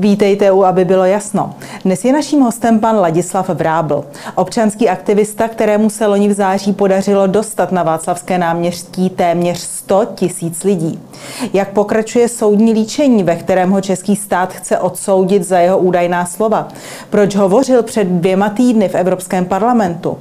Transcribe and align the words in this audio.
Vítejte 0.00 0.52
u, 0.52 0.64
aby 0.64 0.84
bylo 0.84 1.04
jasno. 1.04 1.54
Dnes 1.84 2.04
je 2.04 2.12
naším 2.12 2.40
hostem 2.40 2.80
pan 2.80 2.96
Ladislav 2.96 3.48
Vrábl, 3.48 4.04
občanský 4.34 4.88
aktivista, 4.88 5.48
kterému 5.48 5.90
se 5.90 6.06
loni 6.06 6.28
v 6.28 6.32
září 6.32 6.72
podařilo 6.72 7.26
dostat 7.26 7.72
na 7.72 7.82
Václavské 7.82 8.38
náměstí 8.38 9.10
téměř 9.10 9.77
100 9.88 10.04
tisíc 10.14 10.64
lidí. 10.64 11.00
Jak 11.52 11.68
pokračuje 11.68 12.28
soudní 12.28 12.72
líčení, 12.72 13.22
ve 13.22 13.36
kterém 13.36 13.70
ho 13.70 13.80
český 13.80 14.16
stát 14.16 14.52
chce 14.52 14.78
odsoudit 14.78 15.44
za 15.44 15.58
jeho 15.58 15.78
údajná 15.78 16.26
slova? 16.26 16.68
Proč 17.10 17.36
hovořil 17.36 17.82
před 17.82 18.04
dvěma 18.04 18.48
týdny 18.48 18.88
v 18.88 18.94
Evropském 18.94 19.44
parlamentu? 19.44 20.18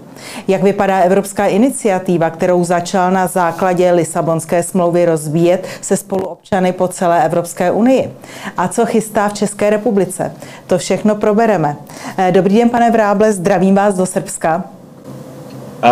Jak 0.48 0.64
vypadá 0.64 1.00
evropská 1.00 1.46
iniciativa, 1.46 2.30
kterou 2.30 2.64
začal 2.64 3.12
na 3.12 3.28
základě 3.28 3.92
Lisabonské 3.92 4.64
smlouvy 4.64 5.06
rozvíjet 5.06 5.68
se 5.82 5.98
spoluobčany 5.98 6.74
po 6.74 6.88
celé 6.88 7.26
Evropské 7.26 7.72
unii? 7.72 8.14
A 8.58 8.68
co 8.68 8.86
chystá 8.86 9.30
v 9.30 9.34
České 9.34 9.70
republice? 9.70 10.32
To 10.68 10.78
všechno 10.78 11.16
probereme. 11.16 11.76
Eh, 12.18 12.32
dobrý 12.32 12.58
den, 12.58 12.70
pane 12.70 12.92
Vráble, 12.92 13.34
zdravím 13.34 13.76
vás 13.76 13.96
do 13.96 14.06
Srbska. 14.06 14.64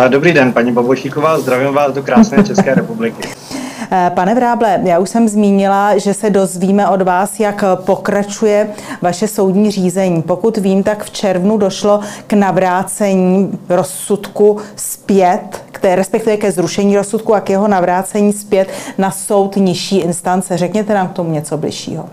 Dobrý 0.08 0.32
den, 0.32 0.52
paní 0.52 0.72
Bobošíková, 0.72 1.38
zdravím 1.38 1.74
vás 1.74 1.92
do 1.92 2.02
krásné 2.02 2.44
České 2.46 2.74
republiky. 2.74 3.45
Eh, 3.90 4.10
pane 4.14 4.34
Vráble, 4.34 4.80
já 4.82 4.98
už 4.98 5.10
jsem 5.10 5.28
zmínila, 5.28 5.98
že 5.98 6.14
se 6.14 6.30
dozvíme 6.30 6.88
od 6.88 7.02
vás, 7.02 7.40
jak 7.40 7.64
pokračuje 7.76 8.68
vaše 9.02 9.28
soudní 9.28 9.70
řízení. 9.70 10.22
Pokud 10.22 10.56
vím, 10.56 10.82
tak 10.82 11.04
v 11.04 11.10
červnu 11.10 11.56
došlo 11.56 12.00
k 12.26 12.32
navrácení 12.32 13.58
rozsudku 13.68 14.58
zpět, 14.76 15.62
které, 15.72 15.96
respektive 15.96 16.36
ke 16.36 16.52
zrušení 16.52 16.96
rozsudku 16.96 17.34
a 17.34 17.40
k 17.40 17.50
jeho 17.50 17.68
navrácení 17.68 18.32
zpět 18.32 18.68
na 18.98 19.10
soud 19.10 19.56
nižší 19.56 19.98
instance. 19.98 20.56
Řekněte 20.56 20.94
nám 20.94 21.08
k 21.08 21.12
tomu 21.12 21.30
něco 21.30 21.56
bližšího. 21.56 22.08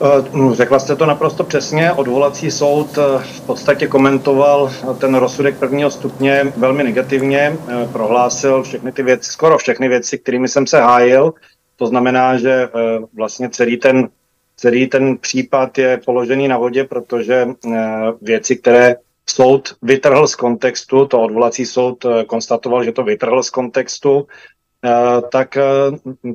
Eh, 0.00 0.36
no, 0.38 0.54
řekla 0.54 0.78
jste 0.78 0.96
to 0.96 1.06
naprosto 1.06 1.44
přesně. 1.44 1.92
Odvolací 1.92 2.50
soud 2.50 2.98
eh, 2.98 3.18
v 3.18 3.40
podstatě 3.40 3.86
komentoval 3.86 4.70
ten 5.00 5.14
rozsudek 5.14 5.58
prvního 5.58 5.90
stupně 5.90 6.52
velmi 6.56 6.84
negativně. 6.84 7.56
Eh, 7.68 7.88
prohlásil 7.92 8.62
všechny 8.62 8.92
ty 8.92 9.02
věci, 9.02 9.30
skoro 9.30 9.58
všechny 9.58 9.88
věci, 9.88 10.18
kterými 10.18 10.48
jsem 10.48 10.66
se 10.66 10.80
hájil. 10.80 11.34
To 11.76 11.86
znamená, 11.86 12.38
že 12.38 12.68
vlastně 13.16 13.48
celý 13.48 13.76
ten, 13.76 14.08
celý 14.56 14.86
ten 14.86 15.16
případ 15.18 15.78
je 15.78 16.00
položený 16.04 16.48
na 16.48 16.58
vodě, 16.58 16.84
protože 16.84 17.48
věci, 18.22 18.56
které 18.56 18.96
soud 19.30 19.74
vytrhl 19.82 20.26
z 20.26 20.34
kontextu, 20.34 21.06
to 21.06 21.22
odvolací 21.22 21.66
soud 21.66 22.06
konstatoval, 22.26 22.84
že 22.84 22.92
to 22.92 23.02
vytrhl 23.02 23.42
z 23.42 23.50
kontextu, 23.50 24.26
Eh, 24.26 24.57
tak, 25.32 25.56
eh, 25.56 25.62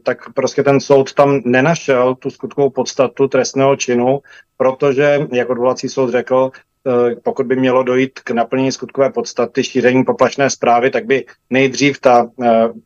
tak 0.03 0.33
prostě 0.33 0.63
ten 0.63 0.79
soud 0.79 1.13
tam 1.13 1.41
nenašel 1.45 2.15
tu 2.15 2.29
skutkovou 2.29 2.69
podstatu 2.69 3.27
trestného 3.27 3.75
činu, 3.75 4.19
protože, 4.57 5.27
jak 5.31 5.49
odvolací 5.49 5.89
soud 5.89 6.09
řekl, 6.09 6.51
eh, 6.53 7.15
pokud 7.23 7.45
by 7.45 7.55
mělo 7.55 7.83
dojít 7.83 8.19
k 8.19 8.31
naplnění 8.31 8.71
skutkové 8.71 9.09
podstaty 9.09 9.63
šíření 9.63 10.03
poplašné 10.03 10.49
zprávy, 10.49 10.91
tak 10.91 11.05
by 11.05 11.25
nejdřív 11.49 11.99
ta 11.99 12.29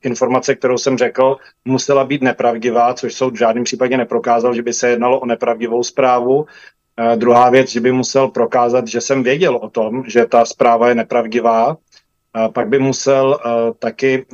informace, 0.02 0.55
kterou 0.55 0.77
jsem 0.77 0.97
řekl, 0.97 1.38
musela 1.66 2.05
být 2.05 2.21
nepravdivá, 2.21 2.94
což 2.94 3.14
soud 3.14 3.33
v 3.33 3.38
žádném 3.38 3.64
případě 3.64 3.97
neprokázal, 3.97 4.53
že 4.53 4.61
by 4.61 4.73
se 4.73 4.89
jednalo 4.89 5.19
o 5.19 5.25
nepravdivou 5.25 5.83
zprávu. 5.83 6.45
Druhá 7.16 7.49
věc, 7.49 7.69
že 7.69 7.80
by 7.80 7.92
musel 7.92 8.27
prokázat, 8.27 8.88
že 8.88 9.02
jsem 9.02 9.23
věděl 9.23 9.55
o 9.55 9.69
tom, 9.69 10.03
že 10.08 10.25
ta 10.25 10.45
zpráva 10.45 10.89
je 10.89 10.95
nepravdivá 10.95 11.77
pak 12.53 12.67
by 12.67 12.80
musel 12.80 13.39
uh, 13.45 13.73
taky, 13.80 14.25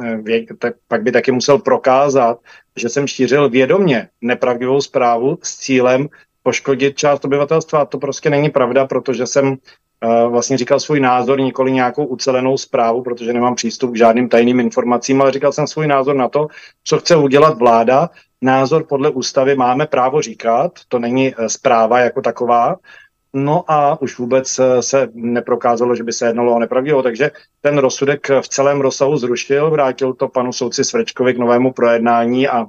tak, 0.59 0.73
pak 0.87 1.03
by 1.03 1.11
taky 1.11 1.31
musel 1.31 1.57
prokázat, 1.59 2.39
že 2.75 2.89
jsem 2.89 3.07
šířil 3.07 3.49
vědomě 3.49 4.09
nepravdivou 4.21 4.81
zprávu 4.81 5.37
s 5.43 5.57
cílem 5.57 6.07
poškodit 6.43 6.97
část 6.97 7.25
obyvatelstva. 7.25 7.79
A 7.79 7.85
to 7.85 7.97
prostě 7.97 8.29
není 8.29 8.49
pravda, 8.49 8.85
protože 8.85 9.25
jsem 9.25 9.47
uh, 9.47 10.31
vlastně 10.31 10.57
říkal 10.57 10.79
svůj 10.79 10.99
názor, 10.99 11.39
nikoli 11.39 11.71
nějakou 11.71 12.05
ucelenou 12.05 12.57
zprávu, 12.57 13.03
protože 13.03 13.33
nemám 13.33 13.55
přístup 13.55 13.91
k 13.91 13.97
žádným 13.97 14.29
tajným 14.29 14.59
informacím, 14.59 15.21
ale 15.21 15.31
říkal 15.31 15.51
jsem 15.51 15.67
svůj 15.67 15.87
názor 15.87 16.15
na 16.15 16.29
to, 16.29 16.47
co 16.83 16.97
chce 16.97 17.15
udělat 17.15 17.57
vláda. 17.57 18.09
Názor 18.41 18.83
podle 18.83 19.09
ústavy 19.09 19.55
máme 19.55 19.87
právo 19.87 20.21
říkat, 20.21 20.71
to 20.87 20.99
není 20.99 21.33
zpráva 21.47 21.99
jako 21.99 22.21
taková, 22.21 22.75
No 23.33 23.71
a 23.71 24.01
už 24.01 24.17
vůbec 24.17 24.59
eh, 24.59 24.81
se 24.81 25.09
neprokázalo, 25.13 25.95
že 25.95 26.03
by 26.03 26.13
se 26.13 26.25
jednalo 26.25 26.55
o 26.55 26.59
nepravdivo, 26.59 27.03
takže 27.03 27.31
ten 27.61 27.77
rozsudek 27.77 28.27
v 28.41 28.47
celém 28.47 28.81
rozsahu 28.81 29.17
zrušil, 29.17 29.71
vrátil 29.71 30.13
to 30.13 30.27
panu 30.27 30.53
soudci 30.53 30.83
Svrčkovi 30.83 31.33
k 31.33 31.37
novému 31.37 31.73
projednání 31.73 32.47
a 32.47 32.65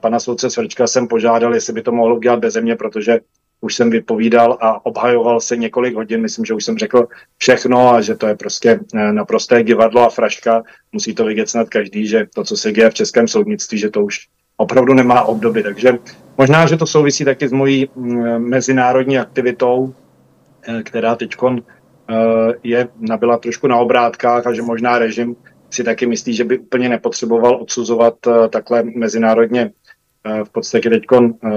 pana 0.00 0.20
soudce 0.20 0.50
Svrčka 0.50 0.86
jsem 0.86 1.08
požádal, 1.08 1.54
jestli 1.54 1.72
by 1.72 1.82
to 1.82 1.92
mohlo 1.92 2.16
udělat 2.16 2.38
bez 2.38 2.56
mě, 2.56 2.76
protože 2.76 3.20
už 3.60 3.74
jsem 3.74 3.90
vypovídal 3.90 4.58
a 4.60 4.86
obhajoval 4.86 5.40
se 5.40 5.56
několik 5.56 5.94
hodin. 5.94 6.20
Myslím, 6.20 6.44
že 6.44 6.54
už 6.54 6.64
jsem 6.64 6.78
řekl 6.78 7.06
všechno 7.38 7.94
a 7.94 8.00
že 8.00 8.14
to 8.14 8.26
je 8.26 8.36
prostě 8.36 8.80
eh, 8.94 9.12
naprosté 9.12 9.62
divadlo 9.62 10.02
a 10.02 10.10
fraška. 10.10 10.62
Musí 10.92 11.14
to 11.14 11.24
vidět 11.24 11.48
snad 11.48 11.68
každý, 11.68 12.06
že 12.06 12.26
to, 12.34 12.44
co 12.44 12.56
se 12.56 12.72
děje 12.72 12.90
v 12.90 12.94
českém 12.94 13.28
soudnictví, 13.28 13.78
že 13.78 13.90
to 13.90 14.04
už 14.04 14.28
opravdu 14.56 14.94
nemá 14.94 15.22
obdoby. 15.22 15.62
Takže 15.62 15.98
možná, 16.38 16.66
že 16.66 16.76
to 16.76 16.86
souvisí 16.86 17.24
taky 17.24 17.48
s 17.48 17.52
mojí 17.52 17.88
mm, 17.96 18.38
mezinárodní 18.38 19.18
aktivitou, 19.18 19.94
eh, 20.68 20.82
která 20.82 21.14
teď 21.16 21.34
eh, 21.44 22.14
je 22.62 22.88
nabyla 23.00 23.38
trošku 23.38 23.66
na 23.66 23.76
obrátkách 23.76 24.46
a 24.46 24.52
že 24.52 24.62
možná 24.62 24.98
režim 24.98 25.36
si 25.70 25.84
taky 25.84 26.06
myslí, 26.06 26.34
že 26.34 26.44
by 26.44 26.58
úplně 26.58 26.88
nepotřeboval 26.88 27.62
odsuzovat 27.62 28.14
eh, 28.26 28.48
takhle 28.48 28.82
mezinárodně 28.82 29.70
v 30.44 30.48
podstatě 30.48 30.90
teď 30.90 31.02
eh, 31.12 31.48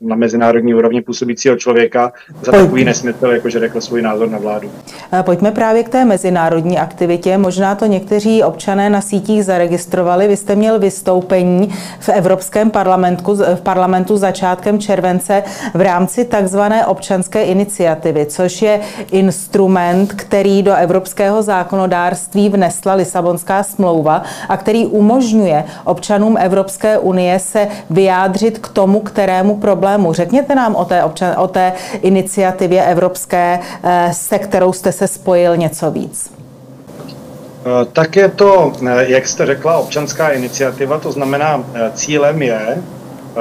na 0.00 0.16
mezinárodní 0.16 0.74
úrovni 0.74 1.02
působícího 1.02 1.56
člověka 1.56 2.12
za 2.42 2.52
Pojď. 2.52 2.62
takový 2.62 2.84
nesmysl, 2.84 3.26
jako 3.26 3.48
že 3.50 3.58
řekl 3.58 3.80
svůj 3.80 4.02
názor 4.02 4.30
na 4.30 4.38
vládu. 4.38 4.70
Eh, 5.12 5.22
pojďme 5.22 5.50
právě 5.50 5.82
k 5.82 5.88
té 5.88 6.04
mezinárodní 6.04 6.78
aktivitě. 6.78 7.38
Možná 7.38 7.74
to 7.74 7.86
někteří 7.86 8.42
občané 8.42 8.90
na 8.90 9.00
sítích 9.00 9.44
zaregistrovali. 9.44 10.28
Vy 10.28 10.36
jste 10.36 10.56
měl 10.56 10.78
vystoupení 10.78 11.74
v 12.00 12.08
Evropském 12.08 12.70
parlamentu, 12.70 13.36
v 13.54 13.60
parlamentu 13.60 14.16
začátkem 14.16 14.78
července 14.78 15.42
v 15.74 15.80
rámci 15.80 16.24
takzvané 16.24 16.86
občanské 16.86 17.42
iniciativy, 17.42 18.26
což 18.26 18.62
je 18.62 18.80
instrument, 19.10 20.12
který 20.12 20.62
do 20.62 20.74
evropského 20.74 21.42
zákonodárství 21.42 22.48
vnesla 22.48 22.94
Lisabonská 22.94 23.62
smlouva 23.62 24.22
a 24.48 24.56
který 24.56 24.86
umožňuje 24.86 25.64
občanům 25.84 26.36
Evropské 26.40 26.98
unie 26.98 27.38
se 27.38 27.68
vyjádřit 27.90 28.13
vyjádřit 28.14 28.58
k 28.58 28.68
tomu, 28.68 29.00
kterému 29.00 29.56
problému. 29.56 30.12
Řekněte 30.12 30.54
nám 30.54 30.74
o 30.74 30.84
té, 30.84 31.04
občan, 31.04 31.34
o 31.38 31.48
té 31.48 31.72
iniciativě 32.02 32.84
evropské, 32.84 33.58
eh, 33.82 34.10
se 34.12 34.38
kterou 34.38 34.72
jste 34.72 34.92
se 34.92 35.08
spojil 35.08 35.56
něco 35.56 35.90
víc. 35.90 36.30
Eh, 36.30 37.84
tak 37.92 38.16
je 38.16 38.28
to, 38.28 38.72
eh, 38.88 39.10
jak 39.10 39.26
jste 39.26 39.46
řekla, 39.46 39.78
občanská 39.78 40.28
iniciativa, 40.30 40.98
to 40.98 41.12
znamená, 41.12 41.64
cílem 41.94 42.42
je, 42.42 42.82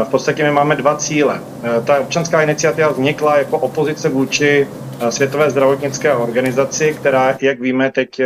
v 0.03 0.09
podstatě 0.09 0.43
my 0.43 0.51
máme 0.51 0.75
dva 0.75 0.95
cíle. 0.97 1.39
Ta 1.85 1.99
občanská 1.99 2.41
iniciativa 2.41 2.89
vznikla 2.89 3.37
jako 3.37 3.57
opozice 3.57 4.09
vůči 4.09 4.67
Světové 5.09 5.49
zdravotnické 5.49 6.13
organizaci, 6.13 6.95
která, 6.99 7.37
jak 7.41 7.59
víme, 7.59 7.91
teď 7.91 8.21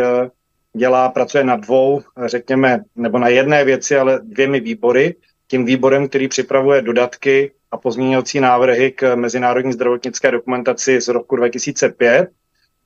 dělá, 0.77 1.09
pracuje 1.09 1.43
na 1.43 1.55
dvou, 1.55 2.01
řekněme, 2.25 2.83
nebo 2.95 3.19
na 3.19 3.27
jedné 3.27 3.65
věci, 3.65 3.97
ale 3.97 4.19
dvěmi 4.23 4.59
výbory 4.59 5.15
tím 5.47 5.65
výborem, 5.65 6.07
který 6.07 6.27
připravuje 6.27 6.81
dodatky 6.81 7.51
a 7.71 7.77
pozměňovací 7.77 8.39
návrhy 8.39 8.91
k 8.91 9.15
mezinárodní 9.15 9.73
zdravotnické 9.73 10.31
dokumentaci 10.31 11.01
z 11.01 11.07
roku 11.07 11.35
2005. 11.35 12.29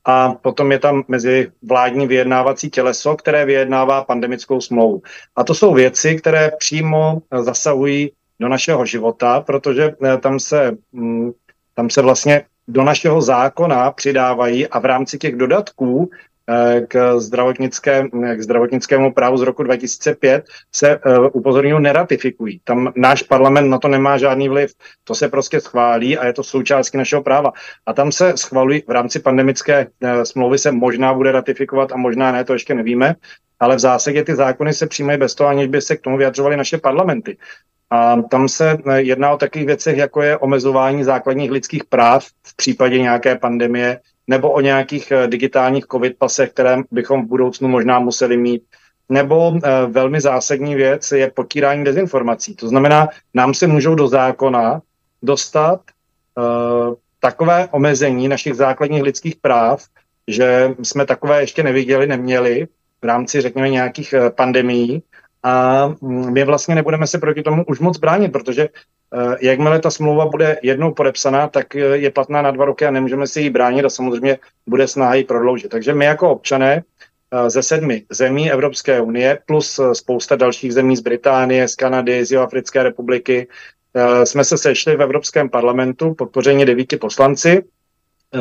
A 0.05 0.29
potom 0.29 0.71
je 0.71 0.79
tam 0.79 1.03
mezi 1.07 1.51
vládní 1.61 2.07
vyjednávací 2.07 2.69
těleso, 2.69 3.15
které 3.15 3.45
vyjednává 3.45 4.03
pandemickou 4.03 4.61
smlouvu. 4.61 5.01
A 5.35 5.43
to 5.43 5.53
jsou 5.53 5.73
věci, 5.73 6.15
které 6.15 6.51
přímo 6.59 7.21
zasahují 7.41 8.11
do 8.39 8.47
našeho 8.47 8.85
života, 8.85 9.41
protože 9.41 9.95
eh, 10.03 10.17
tam 10.17 10.39
se, 10.39 10.77
mm, 10.91 11.31
tam 11.73 11.89
se 11.89 12.01
vlastně 12.01 12.41
do 12.67 12.83
našeho 12.83 13.21
zákona 13.21 13.91
přidávají 13.91 14.67
a 14.67 14.79
v 14.79 14.85
rámci 14.85 15.17
těch 15.17 15.35
dodatků 15.35 16.09
k, 16.87 17.19
zdravotnické, 17.19 18.07
k 18.35 18.41
zdravotnickému 18.41 19.13
právu 19.13 19.37
z 19.37 19.41
roku 19.41 19.63
2005 19.63 20.45
se 20.71 20.99
uh, 20.99 21.27
upozorňují 21.33 21.83
neratifikují. 21.83 22.61
Tam 22.63 22.93
náš 22.95 23.23
parlament 23.23 23.69
na 23.69 23.79
to 23.79 23.87
nemá 23.87 24.17
žádný 24.17 24.49
vliv. 24.49 24.73
To 25.03 25.15
se 25.15 25.29
prostě 25.29 25.61
schválí 25.61 26.17
a 26.17 26.25
je 26.25 26.33
to 26.33 26.43
součástí 26.43 26.97
našeho 26.97 27.23
práva. 27.23 27.51
A 27.85 27.93
tam 27.93 28.11
se 28.11 28.37
schvalují 28.37 28.83
v 28.87 28.91
rámci 28.91 29.19
pandemické 29.19 29.87
smlouvy 30.23 30.57
se 30.57 30.71
možná 30.71 31.13
bude 31.13 31.31
ratifikovat 31.31 31.91
a 31.91 31.97
možná 31.97 32.31
ne, 32.31 32.43
to 32.43 32.53
ještě 32.53 32.75
nevíme, 32.75 33.15
ale 33.59 33.75
v 33.75 33.79
zásadě 33.79 34.23
ty 34.23 34.35
zákony 34.35 34.73
se 34.73 34.87
přijímají 34.87 35.19
bez 35.19 35.35
toho, 35.35 35.49
aniž 35.49 35.67
by 35.67 35.81
se 35.81 35.97
k 35.97 36.01
tomu 36.01 36.17
vyjadřovaly 36.17 36.57
naše 36.57 36.77
parlamenty. 36.77 37.37
A 37.89 38.21
tam 38.21 38.49
se 38.49 38.77
jedná 38.95 39.31
o 39.31 39.37
takových 39.37 39.67
věcech, 39.67 39.97
jako 39.97 40.21
je 40.21 40.37
omezování 40.37 41.03
základních 41.03 41.51
lidských 41.51 41.85
práv 41.85 42.25
v 42.47 42.55
případě 42.55 42.99
nějaké 42.99 43.35
pandemie, 43.35 43.99
nebo 44.31 44.51
o 44.51 44.61
nějakých 44.61 45.11
eh, 45.11 45.27
digitálních 45.27 45.85
covid 45.91 46.17
pasech, 46.17 46.49
které 46.51 46.77
bychom 46.91 47.25
v 47.25 47.29
budoucnu 47.29 47.67
možná 47.67 47.99
museli 47.99 48.37
mít. 48.37 48.63
Nebo 49.09 49.53
eh, 49.55 49.59
velmi 49.87 50.21
zásadní 50.21 50.75
věc 50.75 51.11
je 51.11 51.31
potírání 51.31 51.83
dezinformací. 51.83 52.55
To 52.55 52.67
znamená, 52.67 53.07
nám 53.33 53.53
se 53.53 53.67
můžou 53.67 53.95
do 53.95 54.07
zákona 54.07 54.81
dostat 55.21 55.79
uh, 56.37 56.95
takové 57.19 57.67
omezení 57.71 58.27
našich 58.27 58.53
základních 58.53 59.03
lidských 59.03 59.35
práv, 59.35 59.85
že 60.27 60.75
jsme 60.83 61.05
takové 61.05 61.41
ještě 61.41 61.63
neviděli, 61.63 62.07
neměli 62.07 62.67
v 63.01 63.05
rámci, 63.05 63.41
řekněme, 63.41 63.69
nějakých 63.69 64.13
eh, 64.13 64.29
pandemií. 64.29 65.03
A 65.43 65.87
mm, 65.87 66.33
my 66.33 66.43
vlastně 66.43 66.75
nebudeme 66.75 67.07
se 67.07 67.17
proti 67.17 67.43
tomu 67.43 67.63
už 67.67 67.79
moc 67.79 67.97
bránit, 67.97 68.31
protože 68.31 68.63
eh, 68.63 68.69
jakmile 69.41 69.79
ta 69.79 69.91
smlouva 69.91 70.25
bude 70.25 70.57
jednou 70.63 70.93
podepsaná, 70.93 71.47
tak 71.47 71.75
je 71.75 72.11
platná 72.11 72.41
na 72.41 72.51
dva 72.51 72.65
roky 72.65 72.85
a 72.85 72.91
nemůžeme 72.91 73.27
si 73.27 73.41
ji 73.41 73.49
bránit 73.49 73.85
a 73.85 73.89
samozřejmě 73.89 74.37
bude 74.67 74.87
snaha 74.87 75.15
ji 75.15 75.23
prodloužit. 75.23 75.71
Takže 75.71 75.93
my 75.93 76.05
jako 76.05 76.31
občané 76.31 76.83
ze 77.47 77.63
sedmi 77.63 78.03
zemí 78.09 78.51
Evropské 78.51 79.01
unie 79.01 79.39
plus 79.45 79.79
spousta 79.93 80.35
dalších 80.35 80.73
zemí 80.73 80.97
z 80.97 81.01
Británie, 81.01 81.67
z 81.67 81.75
Kanady, 81.75 82.25
z 82.25 82.31
Jihoafrické 82.31 82.83
republiky 82.83 83.47
jsme 84.23 84.43
se 84.43 84.57
sešli 84.57 84.95
v 84.95 85.01
Evropském 85.01 85.49
parlamentu, 85.49 86.13
podpoření 86.13 86.65
devíti 86.65 86.97
poslanci 86.97 87.63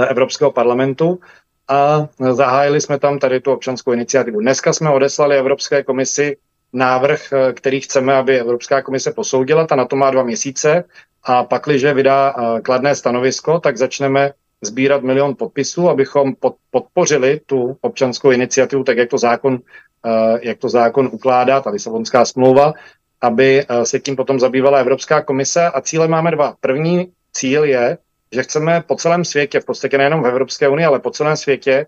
Evropského 0.08 0.50
parlamentu 0.50 1.20
a 1.68 2.08
zahájili 2.32 2.80
jsme 2.80 2.98
tam 2.98 3.18
tady 3.18 3.40
tu 3.40 3.52
občanskou 3.52 3.92
iniciativu. 3.92 4.40
Dneska 4.40 4.72
jsme 4.72 4.90
odeslali 4.90 5.38
Evropské 5.38 5.82
komisi 5.82 6.36
návrh, 6.72 7.32
který 7.54 7.80
chceme, 7.80 8.14
aby 8.14 8.40
Evropská 8.40 8.82
komise 8.82 9.12
posoudila, 9.12 9.66
ta 9.66 9.76
na 9.76 9.84
to 9.84 9.96
má 9.96 10.10
dva 10.10 10.22
měsíce 10.22 10.84
a 11.22 11.44
pak, 11.44 11.62
když 11.66 11.84
vydá 11.84 12.34
kladné 12.62 12.94
stanovisko, 12.94 13.60
tak 13.60 13.76
začneme 13.76 14.32
sbírat 14.62 15.02
milion 15.02 15.34
podpisů, 15.38 15.88
abychom 15.88 16.32
podpořili 16.70 17.40
tu 17.46 17.76
občanskou 17.80 18.30
iniciativu, 18.30 18.84
tak 18.84 18.96
jak 18.96 19.10
to 19.10 19.18
zákon, 19.18 19.58
eh, 20.06 20.38
jak 20.42 20.58
to 20.58 20.68
zákon 20.68 21.08
ukládá, 21.12 21.60
ta 21.60 21.70
Lisabonská 21.70 22.24
smlouva, 22.24 22.72
aby 23.20 23.64
eh, 23.68 23.86
se 23.86 24.00
tím 24.00 24.16
potom 24.16 24.40
zabývala 24.40 24.78
Evropská 24.78 25.22
komise. 25.22 25.66
A 25.66 25.80
cíle 25.80 26.08
máme 26.08 26.30
dva. 26.30 26.54
První 26.60 27.12
cíl 27.32 27.64
je, 27.64 27.98
že 28.32 28.42
chceme 28.42 28.82
po 28.86 28.96
celém 28.96 29.24
světě, 29.24 29.60
v 29.60 29.64
podstatě 29.64 29.98
nejenom 29.98 30.22
v 30.22 30.26
Evropské 30.26 30.68
unii, 30.68 30.86
ale 30.86 31.00
po 31.00 31.10
celém 31.10 31.36
světě, 31.36 31.72
eh, 31.72 31.86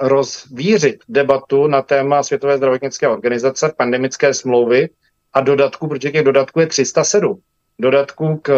rozvířit 0.00 1.00
debatu 1.08 1.66
na 1.66 1.82
téma 1.82 2.22
Světové 2.22 2.56
zdravotnické 2.56 3.08
organizace, 3.08 3.72
pandemické 3.76 4.34
smlouvy 4.34 4.88
a 5.32 5.40
dodatku, 5.40 5.88
protože 5.88 6.10
těch 6.10 6.24
dodatků 6.24 6.60
je 6.60 6.66
307. 6.66 7.40
Dodatku 7.78 8.36
k 8.36 8.52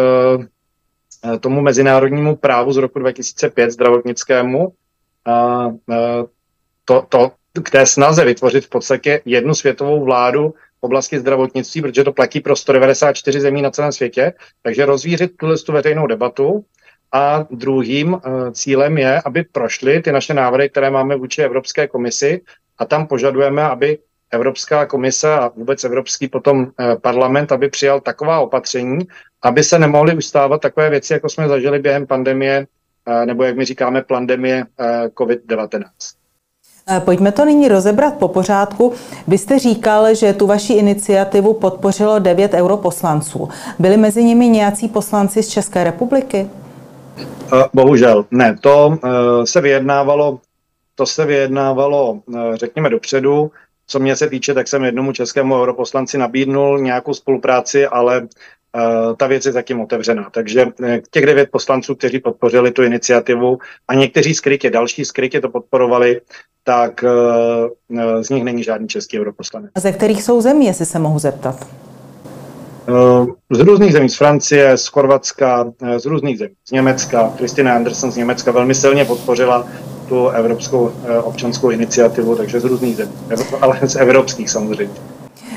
Eh, 1.23 1.39
tomu 1.39 1.61
mezinárodnímu 1.61 2.35
právu 2.35 2.73
z 2.73 2.77
roku 2.77 2.99
2005 2.99 3.71
zdravotnickému, 3.71 4.73
eh, 5.27 6.23
to, 6.85 7.05
to, 7.09 7.31
k 7.63 7.69
té 7.69 7.85
snaze 7.85 8.25
vytvořit 8.25 8.65
v 8.65 8.69
podstatě 8.69 9.21
jednu 9.25 9.53
světovou 9.53 10.05
vládu 10.05 10.53
v 10.79 10.83
oblasti 10.83 11.19
zdravotnictví, 11.19 11.81
protože 11.81 12.03
to 12.03 12.13
platí 12.13 12.39
pro 12.39 12.55
194 12.55 13.41
zemí 13.41 13.61
na 13.61 13.71
celém 13.71 13.91
světě, 13.91 14.33
takže 14.61 14.85
rozvířit 14.85 15.37
tuhle 15.37 15.57
tu 15.57 15.73
veřejnou 15.73 16.07
debatu. 16.07 16.65
A 17.13 17.45
druhým 17.51 18.13
uh, 18.13 18.19
cílem 18.51 18.97
je, 18.97 19.21
aby 19.25 19.43
prošly 19.51 20.01
ty 20.01 20.11
naše 20.11 20.33
návrhy, 20.33 20.69
které 20.69 20.89
máme 20.89 21.15
vůči 21.15 21.41
Evropské 21.41 21.87
komisi 21.87 22.41
a 22.77 22.85
tam 22.85 23.07
požadujeme, 23.07 23.63
aby 23.63 23.97
Evropská 24.31 24.85
komise 24.85 25.33
a 25.33 25.51
vůbec 25.55 25.83
Evropský 25.83 26.27
potom 26.27 26.71
parlament, 27.01 27.51
aby 27.51 27.69
přijal 27.69 27.99
taková 28.01 28.39
opatření, 28.39 29.07
aby 29.41 29.63
se 29.63 29.79
nemohly 29.79 30.15
ustávat 30.15 30.61
takové 30.61 30.89
věci, 30.89 31.13
jako 31.13 31.29
jsme 31.29 31.47
zažili 31.47 31.79
během 31.79 32.07
pandemie, 32.07 32.67
eh, 33.07 33.25
nebo 33.25 33.43
jak 33.43 33.57
my 33.57 33.65
říkáme, 33.65 34.01
pandemie 34.01 34.65
eh, 34.79 35.07
COVID-19. 35.07 35.83
Eh, 36.89 36.99
pojďme 36.99 37.31
to 37.31 37.45
nyní 37.45 37.67
rozebrat 37.67 38.13
po 38.17 38.27
pořádku. 38.27 38.93
Vy 39.27 39.37
jste 39.37 39.59
říkal, 39.59 40.15
že 40.15 40.33
tu 40.33 40.47
vaši 40.47 40.73
iniciativu 40.73 41.53
podpořilo 41.53 42.19
devět 42.19 42.53
europoslanců. 42.53 43.49
Byli 43.79 43.97
mezi 43.97 44.23
nimi 44.23 44.49
nějací 44.49 44.87
poslanci 44.87 45.43
z 45.43 45.47
České 45.47 45.83
republiky? 45.83 46.49
Bohužel 47.73 48.25
ne. 48.31 48.57
To 48.61 48.97
se 49.43 49.61
vyjednávalo, 49.61 50.39
to 50.95 51.05
se 51.05 51.25
vyjednávalo, 51.25 52.21
řekněme, 52.53 52.89
dopředu. 52.89 53.51
Co 53.87 53.99
mě 53.99 54.15
se 54.15 54.29
týče, 54.29 54.53
tak 54.53 54.67
jsem 54.67 54.83
jednomu 54.83 55.11
českému 55.11 55.55
europoslanci 55.55 56.17
nabídnul 56.17 56.79
nějakou 56.79 57.13
spolupráci, 57.13 57.87
ale 57.87 58.27
Eh, 58.75 59.15
ta 59.17 59.27
věc 59.27 59.45
je 59.45 59.51
zatím 59.51 59.81
otevřená. 59.81 60.29
Takže 60.31 60.65
eh, 60.83 61.01
těch 61.11 61.25
devět 61.25 61.51
poslanců, 61.51 61.95
kteří 61.95 62.19
podpořili 62.19 62.71
tu 62.71 62.83
iniciativu 62.83 63.57
a 63.87 63.93
někteří 63.93 64.33
skrytě, 64.33 64.69
další 64.69 65.05
skrytě 65.05 65.41
to 65.41 65.49
podporovali, 65.49 66.21
tak 66.63 67.03
eh, 67.03 68.23
z 68.23 68.29
nich 68.29 68.43
není 68.43 68.63
žádný 68.63 68.87
český 68.87 69.19
europoslanec. 69.19 69.71
A 69.75 69.79
ze 69.79 69.91
kterých 69.91 70.23
jsou 70.23 70.41
zemí, 70.41 70.65
jestli 70.65 70.85
se 70.85 70.99
mohu 70.99 71.19
zeptat? 71.19 71.67
Z 73.49 73.59
různých 73.59 73.93
zemí, 73.93 74.09
z 74.09 74.15
Francie, 74.15 74.77
z 74.77 74.87
Chorvatska, 74.87 75.65
z 75.97 76.05
různých 76.05 76.37
zemí, 76.37 76.53
z 76.67 76.71
Německa. 76.71 77.33
Kristina 77.37 77.75
Anderson 77.75 78.11
z 78.11 78.17
Německa 78.17 78.51
velmi 78.51 78.75
silně 78.75 79.05
podpořila 79.05 79.65
tu 80.09 80.27
evropskou 80.27 80.91
občanskou 81.23 81.69
iniciativu, 81.69 82.35
takže 82.35 82.59
z 82.59 82.65
různých 82.65 82.95
zemí, 82.95 83.11
ale 83.61 83.79
z 83.83 83.95
evropských 83.95 84.49
samozřejmě. 84.49 84.93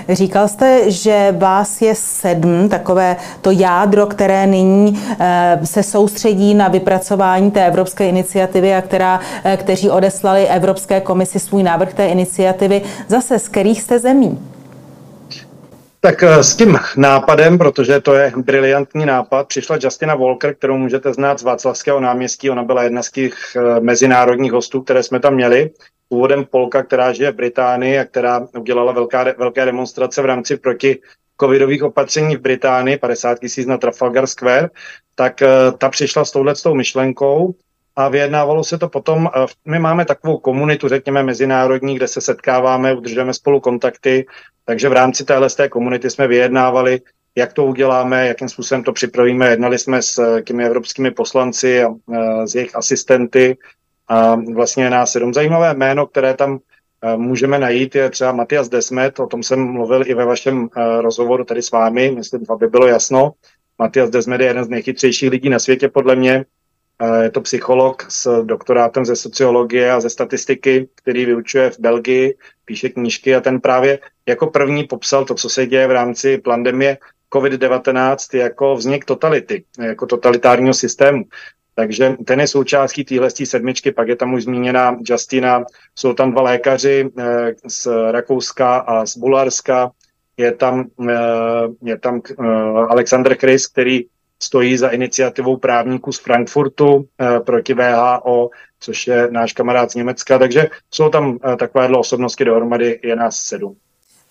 Říkal 0.08 0.48
jste, 0.48 0.90
že 0.90 1.34
vás 1.38 1.82
je 1.82 1.94
sedm, 1.94 2.68
takové 2.68 3.16
to 3.40 3.50
jádro, 3.50 4.06
které 4.06 4.46
nyní 4.46 4.98
eh, 5.18 5.60
se 5.64 5.82
soustředí 5.82 6.54
na 6.54 6.68
vypracování 6.68 7.50
té 7.50 7.66
evropské 7.66 8.08
iniciativy 8.08 8.74
a 8.74 8.82
která, 8.82 9.20
eh, 9.44 9.56
kteří 9.56 9.90
odeslali 9.90 10.48
Evropské 10.48 11.00
komisi 11.00 11.38
svůj 11.38 11.62
návrh 11.62 11.94
té 11.94 12.06
iniciativy. 12.06 12.82
Zase 13.08 13.38
z 13.38 13.48
kterých 13.48 13.82
jste 13.82 13.98
zemí? 13.98 14.53
Tak 16.04 16.22
eh, 16.22 16.44
s 16.44 16.56
tím 16.56 16.78
nápadem, 16.96 17.58
protože 17.58 18.00
to 18.00 18.14
je 18.14 18.32
briliantní 18.36 19.06
nápad, 19.06 19.48
přišla 19.48 19.78
Justina 19.80 20.14
Walker, 20.14 20.54
kterou 20.54 20.76
můžete 20.76 21.12
znát 21.12 21.38
z 21.38 21.42
Václavského 21.42 22.00
náměstí. 22.00 22.50
Ona 22.50 22.64
byla 22.64 22.82
jedna 22.82 23.02
z 23.02 23.10
těch 23.10 23.34
mezinárodních 23.80 24.52
hostů, 24.52 24.82
které 24.82 25.02
jsme 25.02 25.20
tam 25.20 25.34
měli 25.34 25.70
původem 26.08 26.44
Polka, 26.44 26.82
která 26.82 27.12
žije 27.12 27.32
v 27.32 27.34
Británii 27.34 27.98
a 27.98 28.04
která 28.04 28.46
udělala 28.58 28.92
velká, 28.92 29.24
velké 29.38 29.64
demonstrace 29.64 30.22
v 30.22 30.24
rámci 30.24 30.56
proti 30.56 30.98
covidových 31.40 31.82
opatření 31.82 32.36
v 32.36 32.40
Británii, 32.40 32.98
50 32.98 33.38
tisíc 33.38 33.66
na 33.66 33.78
Trafalgar 33.78 34.26
Square, 34.26 34.70
tak 35.14 35.40
uh, 35.42 35.78
ta 35.78 35.88
přišla 35.88 36.24
s 36.24 36.30
touhle 36.30 36.56
s 36.56 36.74
myšlenkou 36.74 37.54
a 37.96 38.08
vyjednávalo 38.08 38.64
se 38.64 38.78
to 38.78 38.88
potom. 38.88 39.30
My 39.64 39.78
máme 39.78 40.04
takovou 40.04 40.38
komunitu, 40.38 40.88
řekněme, 40.88 41.22
mezinárodní, 41.22 41.94
kde 41.94 42.08
se 42.08 42.20
setkáváme, 42.20 42.94
udržujeme 42.94 43.34
spolu 43.34 43.60
kontakty, 43.60 44.26
takže 44.64 44.88
v 44.88 44.92
rámci 44.92 45.24
téhle 45.24 45.50
té 45.50 45.68
komunity 45.68 46.10
jsme 46.10 46.28
vyjednávali, 46.28 47.00
jak 47.36 47.52
to 47.52 47.64
uděláme, 47.64 48.26
jakým 48.26 48.48
způsobem 48.48 48.84
to 48.84 48.92
připravíme. 48.92 49.50
Jednali 49.50 49.78
jsme 49.78 50.02
s 50.02 50.18
eh, 50.18 50.42
těmi 50.42 50.64
evropskými 50.64 51.10
poslanci 51.10 51.84
a 51.84 51.88
s 52.46 52.54
jejich 52.54 52.76
asistenty 52.76 53.56
a 54.08 54.34
vlastně 54.34 54.90
nás 54.90 55.12
sedm. 55.12 55.34
Zajímavé 55.34 55.74
jméno, 55.74 56.06
které 56.06 56.34
tam 56.34 56.58
eh, 57.02 57.16
můžeme 57.16 57.58
najít, 57.58 57.94
je 57.94 58.10
třeba 58.10 58.32
Matias 58.32 58.68
Desmet, 58.68 59.20
o 59.20 59.26
tom 59.26 59.42
jsem 59.42 59.72
mluvil 59.72 60.02
i 60.06 60.14
ve 60.14 60.24
vašem 60.24 60.68
eh, 60.76 61.02
rozhovoru 61.02 61.44
tady 61.44 61.62
s 61.62 61.70
vámi, 61.70 62.10
myslím, 62.16 62.44
aby 62.50 62.66
bylo 62.66 62.86
jasno. 62.86 63.32
Matias 63.78 64.10
Desmet 64.10 64.40
je 64.40 64.46
jeden 64.46 64.64
z 64.64 64.68
nejchytřejších 64.68 65.30
lidí 65.30 65.48
na 65.48 65.58
světě, 65.58 65.88
podle 65.88 66.16
mě. 66.16 66.44
Eh, 67.02 67.22
je 67.22 67.30
to 67.30 67.40
psycholog 67.40 68.06
s 68.08 68.44
doktorátem 68.44 69.04
ze 69.04 69.16
sociologie 69.16 69.90
a 69.90 70.00
ze 70.00 70.10
statistiky, 70.10 70.88
který 70.94 71.24
vyučuje 71.24 71.70
v 71.70 71.80
Belgii, 71.80 72.34
píše 72.64 72.88
knížky 72.88 73.34
a 73.34 73.40
ten 73.40 73.60
právě 73.60 73.98
jako 74.26 74.46
první 74.46 74.84
popsal 74.84 75.24
to, 75.24 75.34
co 75.34 75.48
se 75.48 75.66
děje 75.66 75.86
v 75.86 75.90
rámci 75.90 76.38
pandemie 76.38 76.98
COVID-19 77.32 78.38
jako 78.38 78.74
vznik 78.74 79.04
totality, 79.04 79.64
jako 79.78 80.06
totalitárního 80.06 80.74
systému. 80.74 81.24
Takže 81.74 82.16
ten 82.26 82.40
je 82.40 82.46
součástí 82.46 83.04
téhle 83.04 83.30
sedmičky, 83.30 83.92
pak 83.92 84.08
je 84.08 84.16
tam 84.16 84.34
už 84.34 84.44
zmíněna 84.44 84.96
Justina, 85.02 85.64
jsou 85.94 86.12
tam 86.14 86.32
dva 86.32 86.42
lékaři 86.42 87.10
eh, 87.18 87.54
z 87.68 87.88
Rakouska 88.10 88.76
a 88.76 89.06
z 89.06 89.16
Bulharska, 89.16 89.90
je 90.36 90.52
tam, 90.52 90.84
eh, 91.08 91.68
je 91.82 91.98
tam 91.98 92.20
Alexander 92.88 93.34
Chris, 93.34 93.66
který 93.66 94.06
stojí 94.42 94.76
za 94.76 94.88
iniciativou 94.88 95.56
právníků 95.56 96.12
z 96.12 96.18
Frankfurtu 96.18 97.08
proti 97.46 97.74
VHO, 97.74 98.50
což 98.80 99.06
je 99.06 99.28
náš 99.30 99.52
kamarád 99.52 99.90
z 99.90 99.94
Německa, 99.94 100.38
takže 100.38 100.68
jsou 100.90 101.08
tam 101.08 101.38
takovéhle 101.58 101.98
osobnosti 101.98 102.44
dohromady, 102.44 103.00
je 103.02 103.16
nás 103.16 103.36
sedm. 103.36 103.76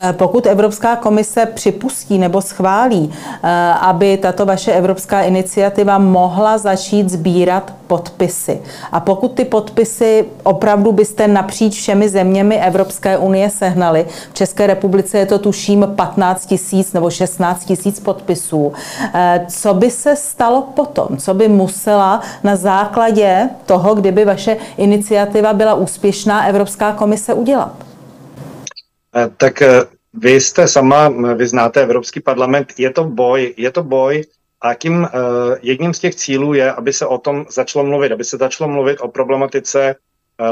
Eh, 0.06 0.14
pokud 0.14 0.46
Evropská 0.46 0.96
komise 0.96 1.46
připustí 1.46 2.18
nebo 2.18 2.42
schválí, 2.42 3.14
eh, 3.44 3.50
aby 3.82 4.18
tato 4.18 4.46
vaše 4.46 4.72
evropská 4.72 5.22
iniciativa 5.22 5.98
mohla 5.98 6.58
začít 6.58 7.10
sbírat 7.10 7.74
podpisy. 7.88 8.62
A 8.92 9.00
pokud 9.00 9.32
ty 9.32 9.46
podpisy 9.46 10.26
opravdu 10.44 10.92
byste 10.92 11.28
napříč 11.28 11.78
všemi 11.78 12.10
zeměmi 12.10 12.58
Evropské 12.58 13.18
unie 13.18 13.50
sehnali, 13.50 14.06
v 14.32 14.34
České 14.34 14.68
republice 14.68 15.18
je 15.18 15.26
to 15.26 15.40
tuším 15.40 15.88
15 15.96 16.46
tisíc 16.46 16.94
nebo 16.94 17.10
16 17.10 17.66
tisíc 17.66 18.00
podpisů, 18.00 18.74
eh, 19.14 19.46
co 19.50 19.74
by 19.74 19.92
se 19.92 20.16
stalo 20.16 20.62
potom? 20.62 21.18
Co 21.18 21.34
by 21.34 21.48
musela 21.48 22.22
na 22.44 22.56
základě 22.56 23.50
toho, 23.66 23.96
kdyby 23.96 24.26
vaše 24.26 24.58
iniciativa 24.78 25.54
byla 25.54 25.74
úspěšná, 25.74 26.46
Evropská 26.46 26.92
komise 26.92 27.34
udělat? 27.34 27.93
Tak 29.38 29.64
vy 30.14 30.42
jste 30.42 30.68
sama, 30.68 31.10
vy 31.36 31.48
znáte 31.48 31.82
Evropský 31.82 32.20
parlament, 32.20 32.74
je 32.78 32.90
to 32.90 33.04
boj, 33.04 33.54
je 33.58 33.72
to 33.72 33.84
boj 33.84 34.24
A 34.64 34.74
tím 34.74 35.08
jedním 35.62 35.94
z 35.94 36.00
těch 36.00 36.16
cílů 36.16 36.54
je, 36.54 36.72
aby 36.72 36.94
se 36.94 37.06
o 37.06 37.18
tom 37.18 37.46
začalo 37.50 37.86
mluvit, 37.86 38.12
aby 38.12 38.24
se 38.24 38.38
začalo 38.38 38.70
mluvit 38.70 38.98
o 39.02 39.08
problematice 39.08 39.96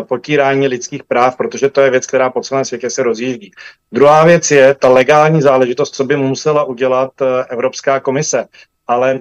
potírání 0.08 0.68
lidských 0.68 1.04
práv, 1.04 1.38
protože 1.38 1.70
to 1.70 1.82
je 1.82 1.90
věc, 1.90 2.06
která 2.06 2.30
po 2.30 2.42
celém 2.42 2.66
světě 2.66 2.90
se 2.90 3.04
rozjíždí. 3.04 3.52
Druhá 3.92 4.26
věc 4.26 4.52
je 4.52 4.76
ta 4.76 4.90
legální 4.90 5.42
záležitost, 5.42 5.96
co 5.96 6.04
by 6.04 6.18
musela 6.18 6.64
udělat 6.64 7.12
Evropská 7.50 8.00
komise. 8.00 8.46
Ale 8.88 9.20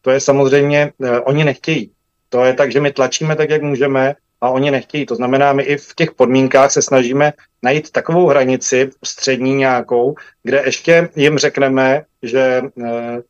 to 0.00 0.10
je 0.10 0.20
samozřejmě, 0.20 0.92
oni 1.24 1.44
nechtějí. 1.44 1.90
To 2.28 2.44
je 2.44 2.54
tak, 2.54 2.72
že 2.72 2.80
my 2.80 2.92
tlačíme 2.92 3.36
tak, 3.36 3.50
jak 3.50 3.62
můžeme 3.62 4.14
a 4.40 4.50
oni 4.50 4.70
nechtějí. 4.70 5.06
To 5.06 5.14
znamená, 5.14 5.52
my 5.52 5.62
i 5.62 5.76
v 5.76 5.94
těch 5.94 6.12
podmínkách 6.12 6.70
se 6.70 6.82
snažíme 6.82 7.32
najít 7.62 7.90
takovou 7.90 8.26
hranici 8.26 8.90
střední 9.04 9.54
nějakou, 9.54 10.14
kde 10.42 10.62
ještě 10.64 11.08
jim 11.16 11.38
řekneme, 11.38 12.02
že 12.22 12.62
eh, 12.84 13.20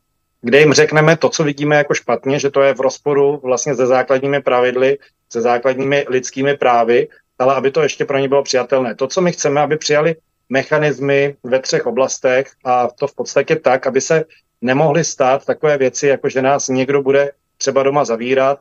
kde 0.42 0.60
jim 0.60 0.72
řekneme 0.72 1.16
to, 1.16 1.28
co 1.28 1.44
vidíme 1.44 1.76
jako 1.76 1.94
špatně, 1.94 2.38
že 2.38 2.50
to 2.50 2.62
je 2.62 2.74
v 2.74 2.80
rozporu 2.80 3.40
vlastně 3.42 3.74
se 3.74 3.86
základními 3.86 4.42
pravidly, 4.42 4.98
se 5.32 5.40
základními 5.40 6.06
lidskými 6.08 6.56
právy, 6.56 7.08
ale 7.38 7.54
aby 7.54 7.70
to 7.70 7.82
ještě 7.82 8.04
pro 8.04 8.18
ně 8.18 8.28
bylo 8.28 8.42
přijatelné. 8.42 8.94
To, 8.94 9.06
co 9.06 9.20
my 9.20 9.32
chceme, 9.32 9.60
aby 9.60 9.76
přijali 9.76 10.16
mechanismy 10.48 11.36
ve 11.44 11.58
třech 11.58 11.86
oblastech 11.86 12.46
a 12.64 12.88
to 12.88 13.06
v 13.06 13.14
podstatě 13.14 13.56
tak, 13.56 13.86
aby 13.86 14.00
se 14.00 14.24
nemohly 14.62 15.04
stát 15.04 15.44
takové 15.44 15.78
věci, 15.78 16.06
jako 16.06 16.28
že 16.28 16.42
nás 16.42 16.68
někdo 16.68 17.02
bude 17.02 17.30
třeba 17.56 17.82
doma 17.82 18.04
zavírat. 18.04 18.58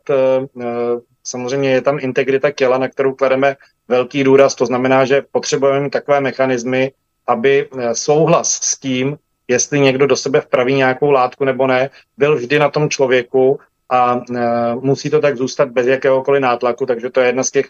Eh, 1.26 1.28
eh, 1.28 1.30
samozřejmě 1.30 1.70
je 1.70 1.82
tam 1.82 1.98
integrita 2.00 2.50
těla, 2.50 2.78
na 2.78 2.88
kterou 2.88 3.14
klademe 3.14 3.56
velký 3.88 4.24
důraz. 4.24 4.54
To 4.54 4.66
znamená, 4.66 5.04
že 5.04 5.22
potřebujeme 5.32 5.90
takové 5.90 6.20
mechanismy, 6.20 6.92
aby 7.26 7.68
eh, 7.68 7.94
souhlas 7.94 8.52
s 8.52 8.78
tím, 8.78 9.18
jestli 9.48 9.80
někdo 9.80 10.06
do 10.06 10.16
sebe 10.16 10.40
vpraví 10.40 10.74
nějakou 10.74 11.10
látku 11.10 11.44
nebo 11.44 11.66
ne, 11.66 11.90
byl 12.16 12.36
vždy 12.36 12.58
na 12.58 12.70
tom 12.70 12.90
člověku 12.90 13.60
a 13.90 14.20
musí 14.82 15.10
to 15.10 15.20
tak 15.20 15.36
zůstat 15.36 15.70
bez 15.70 15.86
jakéhokoliv 15.86 16.42
nátlaku, 16.42 16.86
takže 16.86 17.10
to 17.10 17.20
je 17.20 17.26
jedna 17.26 17.42
z 17.42 17.50
těch 17.50 17.66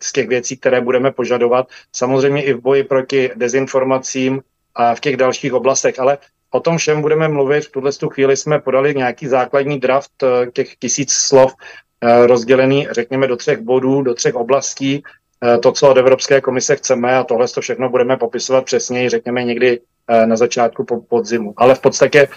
z 0.00 0.12
těch 0.12 0.28
věcí, 0.28 0.56
které 0.56 0.80
budeme 0.80 1.12
požadovat. 1.12 1.68
Samozřejmě 1.92 2.42
i 2.44 2.52
v 2.52 2.60
boji 2.60 2.84
proti 2.84 3.30
dezinformacím 3.36 4.40
a 4.74 4.94
v 4.94 5.00
těch 5.00 5.16
dalších 5.16 5.52
oblastech, 5.52 5.98
ale 5.98 6.18
O 6.50 6.60
tom 6.60 6.78
všem 6.78 7.02
budeme 7.02 7.28
mluvit. 7.28 7.64
V 7.64 7.72
tuhle 7.72 7.90
chvíli 8.12 8.36
jsme 8.36 8.58
podali 8.58 8.94
nějaký 8.94 9.26
základní 9.26 9.80
draft 9.80 10.22
eh, 10.22 10.50
těch 10.50 10.76
tisíc 10.76 11.12
slov 11.12 11.54
eh, 11.54 11.64
rozdělený, 12.02 12.88
řekněme, 12.90 13.26
do 13.26 13.36
třech 13.36 13.58
bodů, 13.58 14.02
do 14.02 14.14
třech 14.14 14.34
oblastí. 14.34 15.02
Eh, 15.44 15.58
to, 15.58 15.72
co 15.72 15.90
od 15.90 15.96
Evropské 15.96 16.40
komise 16.40 16.76
chceme 16.76 17.16
a 17.16 17.24
tohle 17.24 17.48
to 17.48 17.60
všechno 17.60 17.88
budeme 17.88 18.16
popisovat 18.16 18.64
přesněji, 18.64 19.08
řekněme 19.08 19.44
někdy 19.44 19.80
na 20.24 20.36
začátku 20.36 20.84
podzimu. 21.08 21.54
Ale 21.56 21.74
v 21.74 21.80
podstatě 21.80 22.28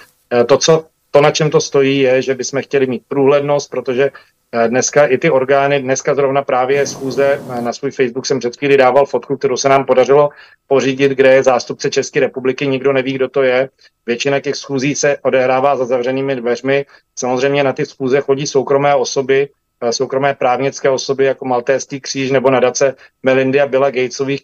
to, 0.45 0.57
co, 0.57 0.85
to, 1.13 1.21
na 1.21 1.31
čem 1.31 1.49
to 1.49 1.61
stojí, 1.61 1.99
je, 1.99 2.21
že 2.21 2.35
bychom 2.35 2.61
chtěli 2.61 2.87
mít 2.87 3.03
průhlednost, 3.07 3.69
protože 3.69 4.11
Eh, 4.55 4.67
dneska 4.67 5.05
i 5.05 5.17
ty 5.17 5.29
orgány, 5.29 5.79
dneska 5.81 6.15
zrovna 6.15 6.41
právě 6.41 6.87
schůze, 6.87 7.41
eh, 7.57 7.61
na 7.61 7.73
svůj 7.73 7.91
Facebook 7.91 8.25
jsem 8.25 8.39
před 8.39 8.57
chvíli 8.57 8.77
dával 8.77 9.05
fotku, 9.05 9.37
kterou 9.37 9.57
se 9.57 9.69
nám 9.69 9.85
podařilo 9.85 10.29
pořídit, 10.67 11.11
kde 11.11 11.33
je 11.33 11.43
zástupce 11.43 11.89
České 11.89 12.19
republiky, 12.19 12.67
nikdo 12.67 12.93
neví, 12.93 13.13
kdo 13.13 13.29
to 13.29 13.43
je. 13.43 13.69
Většina 14.05 14.39
těch 14.39 14.55
schůzí 14.55 14.95
se 14.95 15.17
odehrává 15.21 15.75
za 15.75 15.85
zavřenými 15.85 16.35
dveřmi. 16.35 16.85
Samozřejmě 17.19 17.63
na 17.63 17.73
ty 17.73 17.85
schůze 17.85 18.21
chodí 18.21 18.47
soukromé 18.47 18.95
osoby, 18.95 19.49
eh, 19.81 19.93
soukromé 19.93 20.33
právnické 20.33 20.89
osoby 20.89 21.25
jako 21.25 21.45
Maltéský 21.45 22.01
kříž 22.01 22.31
nebo 22.31 22.51
nadace 22.51 22.95
Melindy 23.23 23.61
a 23.61 23.67
Billa 23.67 23.89
Gatesových, 23.89 24.41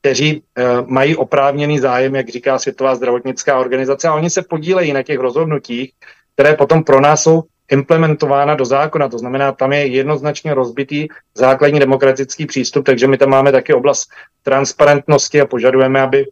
kteří 0.00 0.42
mají 0.86 1.16
oprávněný 1.16 1.78
zájem, 1.78 2.14
jak 2.14 2.28
říká 2.28 2.58
Světová 2.58 2.94
zdravotnická 2.94 3.58
organizace, 3.58 4.08
a 4.08 4.14
oni 4.14 4.30
se 4.30 4.42
podílejí 4.42 4.92
na 4.92 5.02
těch 5.02 5.18
rozhodnutích, 5.18 5.92
které 6.34 6.54
potom 6.54 6.84
pro 6.84 7.00
nás 7.00 7.22
jsou 7.22 7.42
implementována 7.70 8.54
do 8.54 8.64
zákona. 8.64 9.08
To 9.08 9.18
znamená, 9.18 9.52
tam 9.52 9.72
je 9.72 9.86
jednoznačně 9.86 10.54
rozbitý 10.54 11.08
základní 11.34 11.80
demokratický 11.80 12.46
přístup, 12.46 12.86
takže 12.86 13.06
my 13.06 13.18
tam 13.18 13.30
máme 13.30 13.52
taky 13.52 13.74
oblast 13.74 14.10
transparentnosti 14.42 15.40
a 15.40 15.46
požadujeme, 15.46 16.00
aby 16.00 16.26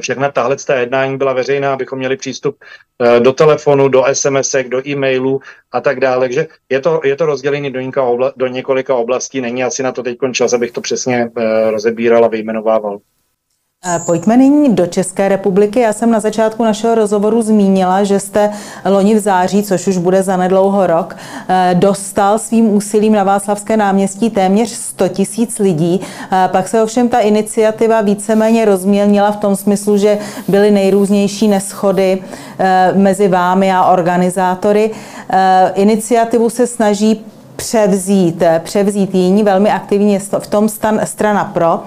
všechna 0.00 0.30
tahle 0.30 0.56
ta 0.66 0.74
jednání 0.74 1.18
byla 1.18 1.32
veřejná, 1.32 1.72
abychom 1.72 1.98
měli 1.98 2.16
přístup 2.16 2.64
eh, 3.02 3.20
do 3.20 3.32
telefonu, 3.32 3.88
do 3.88 4.04
SMS, 4.12 4.56
do 4.68 4.88
e-mailu 4.88 5.40
a 5.72 5.80
tak 5.80 6.00
dále. 6.00 6.20
Takže 6.20 6.46
je 6.68 6.80
to, 6.80 7.00
je 7.04 7.16
to 7.16 7.26
rozdělení 7.26 7.70
do 7.70 7.80
do 8.36 8.46
několika 8.46 8.94
oblastí. 8.94 9.40
Není 9.40 9.64
asi 9.64 9.82
na 9.82 9.92
to 9.92 10.02
teď 10.02 10.18
čas, 10.32 10.52
abych 10.52 10.72
to 10.72 10.80
přesně 10.80 11.30
eh, 11.36 11.70
rozebíral 11.70 12.24
a 12.24 12.28
vyjmenovával. 12.28 12.98
Pojďme 14.06 14.36
nyní 14.36 14.74
do 14.74 14.86
České 14.86 15.28
republiky. 15.28 15.80
Já 15.80 15.92
jsem 15.92 16.10
na 16.10 16.20
začátku 16.20 16.64
našeho 16.64 16.94
rozhovoru 16.94 17.42
zmínila, 17.42 18.04
že 18.04 18.20
jste 18.20 18.50
loni 18.84 19.14
v 19.14 19.18
září, 19.18 19.62
což 19.62 19.86
už 19.86 19.96
bude 19.98 20.22
za 20.22 20.36
nedlouho 20.36 20.86
rok, 20.86 21.16
eh, 21.48 21.74
dostal 21.74 22.38
svým 22.38 22.74
úsilím 22.74 23.12
na 23.12 23.24
Václavské 23.24 23.76
náměstí 23.76 24.30
téměř 24.30 24.68
100 24.68 25.08
tisíc 25.08 25.58
lidí. 25.58 26.00
Eh, 26.32 26.48
pak 26.52 26.68
se 26.68 26.82
ovšem 26.82 27.08
ta 27.08 27.18
iniciativa 27.18 28.00
víceméně 28.00 28.64
rozmělnila 28.64 29.32
v 29.32 29.36
tom 29.36 29.56
smyslu, 29.56 29.96
že 29.96 30.18
byly 30.48 30.70
nejrůznější 30.70 31.48
neschody 31.48 32.22
eh, 32.58 32.92
mezi 32.94 33.28
vámi 33.28 33.72
a 33.72 33.84
organizátory. 33.84 34.90
Iniciativu 35.74 36.50
se 36.50 36.66
snaží 36.66 37.24
převzít, 37.62 38.42
převzít 38.64 39.14
jiní 39.14 39.42
velmi 39.42 39.70
aktivně 39.70 40.18
v 40.18 40.46
tom 40.46 40.68
stan, 40.68 41.00
strana 41.04 41.44
pro. 41.44 41.80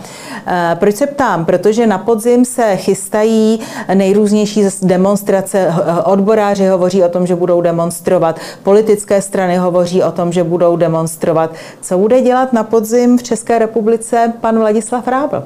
Eh, 0.48 0.76
proč 0.80 0.96
se 0.96 1.08
ptám? 1.08 1.46
Protože 1.46 1.88
na 1.88 1.98
podzim 1.98 2.46
se 2.46 2.76
chystají 2.76 3.60
nejrůznější 3.94 4.64
demonstrace. 4.82 5.74
Odboráři 6.04 6.68
hovoří 6.68 7.04
o 7.04 7.10
tom, 7.10 7.28
že 7.28 7.36
budou 7.36 7.62
demonstrovat. 7.62 8.40
Politické 8.64 9.22
strany 9.22 9.58
hovoří 9.58 10.04
o 10.04 10.12
tom, 10.12 10.32
že 10.32 10.44
budou 10.44 10.76
demonstrovat. 10.76 11.56
Co 11.82 11.98
bude 11.98 12.22
dělat 12.22 12.54
na 12.54 12.64
podzim 12.64 13.18
v 13.18 13.24
České 13.24 13.60
republice 13.60 14.34
pan 14.42 14.60
Vladislav 14.60 15.08
Rábl? 15.08 15.44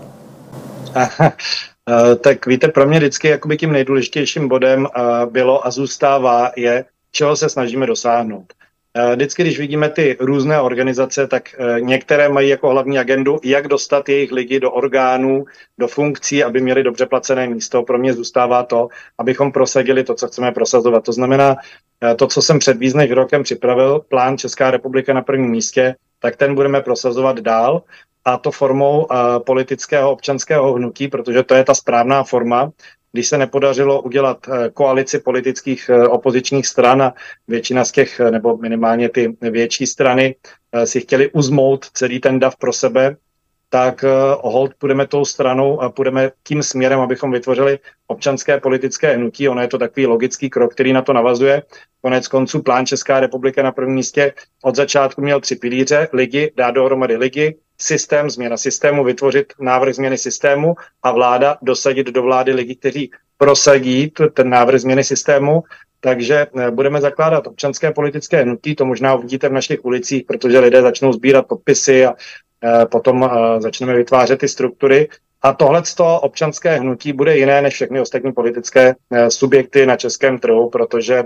Eh, 1.90 2.16
tak 2.16 2.46
víte, 2.46 2.68
pro 2.68 2.86
mě 2.86 2.98
vždycky 2.98 3.28
jakoby 3.28 3.58
tím 3.58 3.72
nejdůležitějším 3.72 4.48
bodem 4.48 4.88
eh, 4.88 5.02
bylo 5.26 5.68
a 5.68 5.72
zůstává 5.72 6.52
je, 6.56 6.86
čeho 7.12 7.36
se 7.36 7.50
snažíme 7.50 7.86
dosáhnout. 7.88 8.54
Eh, 8.94 9.16
vždycky, 9.16 9.44
když 9.44 9.60
vidíme 9.60 9.90
ty 9.90 10.18
různé 10.20 10.62
organizace, 10.62 11.28
tak 11.28 11.56
eh, 11.60 11.82
některé 11.82 12.30
mají 12.30 12.50
jako 12.50 12.70
hlavní 12.70 13.00
agendu, 13.00 13.40
jak 13.44 13.68
dostat 13.68 14.10
jejich 14.10 14.32
lidi 14.32 14.60
do 14.60 14.72
orgánů, 14.72 15.46
do 15.78 15.88
funkcí, 15.88 16.44
aby 16.44 16.62
měli 16.62 16.84
dobře 16.84 17.06
placené 17.06 17.48
místo. 17.48 17.84
Pro 17.84 17.98
mě 17.98 18.14
zůstává 18.14 18.64
to, 18.64 18.88
abychom 19.18 19.52
prosadili 19.52 20.04
to, 20.04 20.16
co 20.16 20.28
chceme 20.28 20.52
prosazovat. 20.52 21.04
To 21.04 21.14
znamená, 21.14 21.56
eh, 22.04 22.16
to, 22.16 22.28
co 22.28 22.42
jsem 22.42 22.60
před 22.60 22.78
víc 22.78 22.94
než 22.94 23.12
rokem 23.12 23.44
připravil, 23.44 24.00
plán 24.00 24.38
Česká 24.38 24.72
republika 24.72 25.14
na 25.14 25.22
prvním 25.22 25.52
místě, 25.52 25.96
tak 26.20 26.36
ten 26.36 26.56
budeme 26.56 26.82
prosazovat 26.82 27.40
dál 27.40 27.84
a 28.26 28.38
to 28.38 28.52
formou 28.52 29.08
politického 29.46 30.12
občanského 30.12 30.74
hnutí, 30.74 31.08
protože 31.08 31.44
to 31.44 31.56
je 31.56 31.64
ta 31.64 31.74
správná 31.74 32.24
forma 32.24 32.72
když 33.12 33.28
se 33.28 33.38
nepodařilo 33.38 34.02
udělat 34.02 34.38
eh, 34.48 34.70
koalici 34.70 35.20
politických 35.20 35.90
eh, 35.90 36.08
opozičních 36.08 36.68
stran 36.68 37.02
a 37.02 37.14
většina 37.48 37.86
z 37.86 37.92
těch, 37.92 38.20
eh, 38.20 38.32
nebo 38.32 38.58
minimálně 38.58 39.10
ty 39.10 39.38
větší 39.42 39.88
strany, 39.88 40.36
si 40.84 41.02
chtěli 41.02 41.32
uzmout 41.32 41.86
celý 41.94 42.20
ten 42.20 42.40
dav 42.40 42.58
pro 42.58 42.74
sebe, 42.74 43.18
tak 43.70 44.06
hold 44.42 44.74
půjdeme 44.78 45.08
tou 45.08 45.26
stranou 45.26 45.82
a 45.82 45.90
půjdeme 45.90 46.32
tím 46.44 46.64
směrem, 46.64 47.00
abychom 47.00 47.32
vytvořili 47.32 47.80
občanské 48.08 48.60
politické 48.60 49.16
hnutí. 49.16 49.50
Ono 49.50 49.62
je 49.62 49.68
to 49.68 49.78
takový 49.78 50.06
logický 50.06 50.50
krok, 50.50 50.74
který 50.74 50.94
na 50.94 51.02
to 51.02 51.14
navazuje. 51.14 51.64
Konec 52.02 52.28
konců 52.28 52.62
plán 52.62 52.86
Česká 52.86 53.20
republika 53.20 53.64
na 53.64 53.72
prvním 53.72 53.96
místě 53.96 54.34
od 54.64 54.76
začátku 54.76 55.22
měl 55.22 55.42
tři 55.42 55.56
pilíře, 55.56 56.08
lidi, 56.14 56.52
dát 56.56 56.72
dohromady 56.72 57.18
lidi, 57.18 57.58
systém, 57.78 58.30
změna 58.30 58.58
systému, 58.58 59.04
vytvořit 59.04 59.54
návrh 59.60 59.96
změny 59.96 60.18
systému 60.18 60.76
a 61.04 61.12
vláda 61.12 61.58
dosadit 61.62 62.08
do 62.08 62.24
vlády 62.24 62.54
lidi, 62.54 62.76
kteří 62.76 63.12
prosadí 63.38 64.14
ten 64.34 64.50
návrh 64.50 64.82
změny 64.82 65.04
systému. 65.04 65.64
Takže 66.00 66.48
eh, 66.58 66.72
budeme 66.72 67.02
zakládat 67.02 67.48
občanské 67.48 67.92
politické 67.92 68.42
hnutí, 68.42 68.76
to 68.76 68.86
možná 68.86 69.16
uvidíte 69.16 69.50
v 69.50 69.54
našich 69.54 69.86
ulicích, 69.86 70.24
protože 70.28 70.60
lidé 70.60 70.82
začnou 70.82 71.14
sbírat 71.14 71.48
podpisy 71.48 72.06
a 72.06 72.14
eh, 72.64 72.86
potom 72.86 73.24
eh, 73.24 73.62
začneme 73.62 73.94
vytvářet 73.94 74.40
ty 74.40 74.48
struktury. 74.48 75.10
A 75.42 75.54
tohle 75.54 75.84
občanské 76.22 76.76
hnutí 76.76 77.14
bude 77.14 77.38
jiné 77.38 77.62
než 77.62 77.74
všechny 77.74 78.02
ostatní 78.02 78.32
politické 78.32 78.96
subjekty 79.30 79.86
na 79.86 79.96
českém 79.96 80.40
trhu, 80.40 80.70
protože 80.70 81.24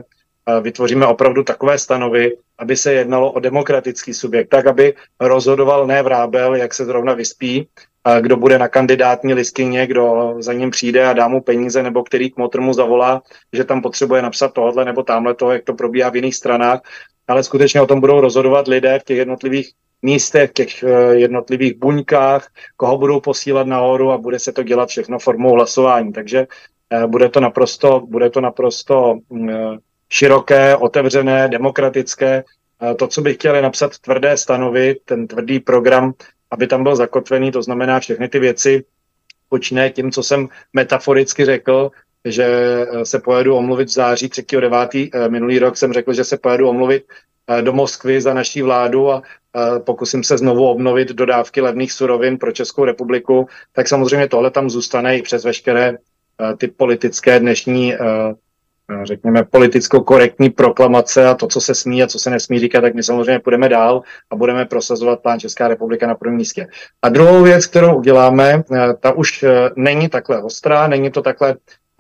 vytvoříme 0.62 1.08
opravdu 1.08 1.44
takové 1.44 1.80
stanovy, 1.80 2.38
aby 2.58 2.76
se 2.78 2.94
jednalo 2.94 3.32
o 3.32 3.40
demokratický 3.40 4.14
subjekt, 4.14 4.50
tak 4.50 4.68
aby 4.68 4.94
rozhodoval 5.20 5.88
ne 5.88 6.04
vrábel, 6.04 6.56
jak 6.56 6.74
se 6.74 6.86
zrovna 6.86 7.14
vyspí, 7.14 7.68
kdo 8.22 8.38
bude 8.38 8.60
na 8.60 8.68
kandidátní 8.68 9.34
listině, 9.34 9.88
kdo 9.88 10.36
za 10.40 10.54
ním 10.54 10.72
přijde 10.72 11.06
a 11.06 11.14
dá 11.14 11.28
mu 11.28 11.42
peníze, 11.42 11.84
nebo 11.84 12.04
který 12.04 12.32
kmotr 12.32 12.62
mu 12.62 12.74
zavolá, 12.74 13.22
že 13.54 13.64
tam 13.64 13.82
potřebuje 13.82 14.22
napsat 14.22 14.54
tohle 14.54 14.86
nebo 14.86 15.04
tamhle 15.04 15.34
to, 15.36 15.52
jak 15.52 15.64
to 15.64 15.74
probíhá 15.74 16.10
v 16.10 16.16
jiných 16.16 16.36
stranách, 16.36 16.82
ale 17.28 17.44
skutečně 17.44 17.82
o 17.82 17.88
tom 17.88 18.00
budou 18.00 18.22
rozhodovat 18.22 18.68
lidé 18.68 19.00
v 19.00 19.04
těch 19.04 19.18
jednotlivých 19.18 19.72
místech, 20.02 20.50
v 20.50 20.54
těch 20.54 20.84
eh, 20.84 21.16
jednotlivých 21.16 21.78
buňkách, 21.78 22.48
koho 22.78 22.98
budou 22.98 23.20
posílat 23.20 23.68
nahoru 23.68 24.12
a 24.12 24.18
bude 24.18 24.40
se 24.40 24.52
to 24.52 24.64
dělat 24.64 24.90
všechno 24.90 25.20
formou 25.20 25.54
hlasování. 25.54 26.14
Takže 26.14 26.48
eh, 26.90 27.08
bude 27.08 27.30
to 27.30 27.40
naprosto, 27.40 28.00
bude 28.10 28.30
to 28.30 28.42
naprosto 28.42 29.20
mm, 29.30 29.78
široké, 30.10 30.76
otevřené, 30.76 31.48
demokratické. 31.48 32.44
To, 32.98 33.08
co 33.08 33.22
bych 33.22 33.36
chtěl, 33.36 33.56
je 33.56 33.62
napsat 33.62 34.00
tvrdé 34.00 34.38
stanovy, 34.38 34.96
ten 35.06 35.28
tvrdý 35.28 35.60
program, 35.60 36.14
aby 36.54 36.68
tam 36.68 36.84
byl 36.84 36.96
zakotvený, 36.96 37.52
to 37.52 37.62
znamená 37.62 38.00
všechny 38.00 38.30
ty 38.30 38.40
věci, 38.40 38.84
počínaje 39.50 39.90
tím, 39.90 40.12
co 40.12 40.24
jsem 40.24 40.48
metaforicky 40.74 41.46
řekl, 41.46 41.92
že 42.26 42.48
se 43.04 43.20
pojedu 43.20 43.56
omluvit 43.56 43.88
v 43.88 43.92
září 43.92 44.28
3.9. 44.28 45.30
minulý 45.30 45.60
rok 45.60 45.78
jsem 45.78 45.94
řekl, 45.94 46.14
že 46.14 46.24
se 46.24 46.38
pojedu 46.38 46.70
omluvit 46.70 47.04
do 47.62 47.74
Moskvy 47.74 48.22
za 48.22 48.34
naší 48.34 48.62
vládu 48.62 49.12
a 49.12 49.22
pokusím 49.80 50.24
se 50.24 50.38
znovu 50.38 50.68
obnovit 50.68 51.10
dodávky 51.10 51.62
levných 51.62 51.92
surovin 51.92 52.38
pro 52.38 52.52
Českou 52.52 52.86
republiku, 52.86 53.48
tak 53.74 53.88
samozřejmě 53.88 54.28
tohle 54.28 54.52
tam 54.52 54.70
zůstane 54.70 55.18
i 55.18 55.22
přes 55.22 55.44
veškeré 55.44 55.98
ty 56.58 56.68
politické 56.68 57.40
dnešní 57.40 57.94
řekněme, 59.04 59.44
politicko-korektní 59.44 60.50
proklamace 60.50 61.28
a 61.28 61.34
to, 61.34 61.48
co 61.48 61.62
se 61.62 61.76
smí 61.76 62.04
a 62.04 62.08
co 62.08 62.20
se 62.20 62.30
nesmí 62.30 62.60
říkat, 62.60 62.82
tak 62.82 62.94
my 62.94 63.04
samozřejmě 63.04 63.40
půjdeme 63.40 63.70
dál 63.70 64.02
a 64.30 64.36
budeme 64.36 64.66
prosazovat 64.66 65.20
plán 65.20 65.40
Česká 65.40 65.68
republika 65.68 66.08
na 66.08 66.16
prvním 66.16 66.38
místě. 66.38 66.68
A 67.02 67.10
druhou 67.10 67.44
věc, 67.44 67.66
kterou 67.66 67.96
uděláme, 67.96 68.64
ta 69.00 69.12
už 69.12 69.46
není 69.76 70.10
takhle 70.10 70.44
ostrá, 70.44 70.88
není 70.88 71.12
to 71.12 71.22
takhle 71.22 71.56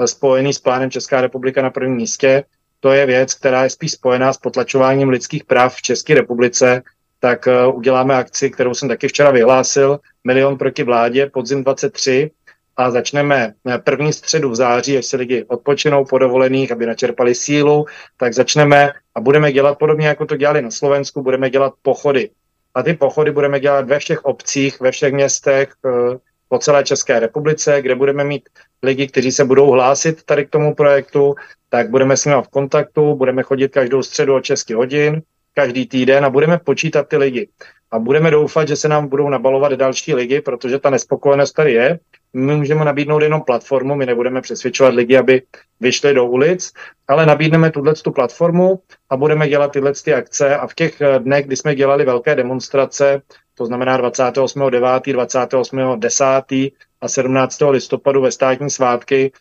spojený 0.06 0.54
s 0.54 0.60
plánem 0.60 0.92
Česká 0.92 1.22
republika 1.22 1.62
na 1.62 1.70
prvním 1.70 1.96
místě, 1.96 2.44
to 2.80 2.92
je 2.92 3.06
věc, 3.06 3.34
která 3.34 3.63
je 3.63 3.70
spíš 3.70 3.92
spojená 3.92 4.34
s 4.34 4.38
potlačováním 4.38 5.10
lidských 5.10 5.44
práv 5.44 5.75
v 5.75 5.82
České 5.82 6.13
republice, 6.13 6.82
tak 7.20 7.48
uděláme 7.74 8.16
akci, 8.16 8.50
kterou 8.50 8.74
jsem 8.74 8.90
taky 8.90 9.08
včera 9.08 9.32
vyhlásil, 9.32 10.00
Milion 10.24 10.58
proti 10.58 10.84
vládě, 10.84 11.30
podzim 11.34 11.63
23, 11.63 12.32
a 12.77 12.92
začneme 12.92 13.53
první 13.84 14.13
středu 14.13 14.50
v 14.50 14.56
září, 14.56 14.98
až 14.98 15.06
se 15.06 15.18
lidi 15.18 15.46
odpočinou 15.48 16.06
po 16.06 16.18
dovolených, 16.18 16.72
aby 16.72 16.86
načerpali 16.86 17.36
sílu, 17.36 17.86
tak 18.18 18.34
začneme 18.34 18.92
a 19.15 19.22
budeme 19.22 19.51
dělat 19.51 19.77
podobně, 19.77 20.08
jako 20.08 20.25
to 20.25 20.36
dělali 20.38 20.62
na 20.62 20.72
Slovensku, 20.72 21.24
budeme 21.24 21.50
dělat 21.50 21.74
pochody. 21.82 22.30
A 22.74 22.84
ty 22.84 22.94
pochody 22.94 23.32
budeme 23.32 23.60
dělat 23.60 23.88
ve 23.88 24.00
všech 24.00 24.25
obcích, 24.25 24.80
ve 24.80 24.92
všech 24.92 25.13
městech, 25.13 25.74
eh, 25.86 26.18
po 26.50 26.60
celé 26.60 26.84
České 26.84 27.20
republice, 27.20 27.82
kde 27.82 27.96
budeme 27.96 28.24
mít 28.24 28.50
lidi, 28.84 29.08
kteří 29.08 29.32
se 29.32 29.46
budou 29.46 29.72
hlásit 29.72 30.24
tady 30.24 30.46
k 30.46 30.50
tomu 30.50 30.75
projektu, 30.75 31.36
tak 31.70 31.89
budeme 31.89 32.18
s 32.18 32.25
nimi 32.25 32.42
v 32.42 32.48
kontaktu, 32.48 33.15
budeme 33.15 33.44
chodit 33.44 33.72
každou 33.72 34.03
středu 34.03 34.36
od 34.36 34.46
6 34.46 34.70
hodin, 34.70 35.22
každý 35.53 35.86
týden 35.86 36.25
a 36.25 36.30
budeme 36.30 36.58
počítat 36.58 37.08
ty 37.08 37.18
lidi. 37.18 37.50
A 37.94 38.00
budeme 38.00 38.32
doufat, 38.32 38.68
že 38.68 38.76
se 38.76 38.88
nám 38.88 39.08
budou 39.08 39.30
nabalovat 39.30 39.74
další 39.74 40.14
lidi, 40.14 40.42
protože 40.42 40.80
ta 40.80 40.90
nespokojenost 40.90 41.52
tady 41.52 41.74
je 41.74 42.00
my 42.34 42.56
můžeme 42.56 42.86
nabídnout 42.86 43.22
jenom 43.22 43.42
platformu, 43.42 43.96
my 43.96 44.06
nebudeme 44.06 44.42
přesvědčovat 44.42 44.94
lidi, 44.94 45.18
aby 45.18 45.42
vyšli 45.80 46.14
do 46.14 46.26
ulic, 46.26 46.74
ale 47.08 47.26
nabídneme 47.26 47.72
tuhle 47.72 47.94
tu 47.94 48.12
platformu 48.12 48.80
a 49.10 49.18
budeme 49.18 49.50
dělat 49.50 49.72
tyhle 49.72 49.94
ty 50.04 50.14
akce 50.14 50.58
a 50.58 50.68
v 50.68 50.74
těch 50.74 51.02
eh, 51.02 51.20
dnech, 51.20 51.46
kdy 51.46 51.56
jsme 51.56 51.76
dělali 51.76 52.06
velké 52.06 52.36
demonstrace, 52.36 53.22
to 53.56 53.66
znamená 53.66 53.98
28.9., 53.98 55.00
28.10. 55.00 56.72
a 57.02 57.08
17. 57.08 57.62
listopadu 57.70 58.22
ve 58.22 58.32
státní 58.32 58.70
svátky, 58.70 59.32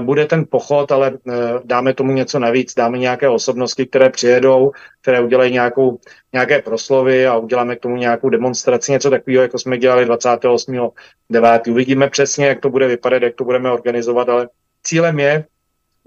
bude 0.00 0.26
ten 0.26 0.44
pochod, 0.50 0.92
ale 0.92 1.12
eh, 1.28 1.32
dáme 1.64 1.94
tomu 1.94 2.12
něco 2.12 2.38
navíc, 2.38 2.74
dáme 2.74 2.98
nějaké 2.98 3.28
osobnosti, 3.28 3.86
které 3.86 4.10
přijedou, 4.10 4.72
které 5.02 5.20
udělají 5.20 5.52
nějakou, 5.52 5.98
nějaké 6.32 6.62
proslovy 6.62 7.26
a 7.26 7.36
uděláme 7.36 7.76
k 7.76 7.80
tomu 7.80 7.96
nějakou 7.96 8.28
demonstraci, 8.28 8.92
něco 8.92 9.10
takového, 9.10 9.42
jako 9.42 9.58
jsme 9.58 9.78
dělali 9.78 10.06
28.9. 10.06 11.70
Uvidíme 11.70 12.08
přesně, 12.08 12.46
jak 12.46 12.60
to 12.60 12.70
bude 12.70 12.86
vypadat, 12.86 13.22
jak 13.22 13.34
to 13.34 13.44
budeme 13.44 13.72
organizovat, 13.72 14.28
ale 14.28 14.48
cílem 14.82 15.18
je 15.18 15.44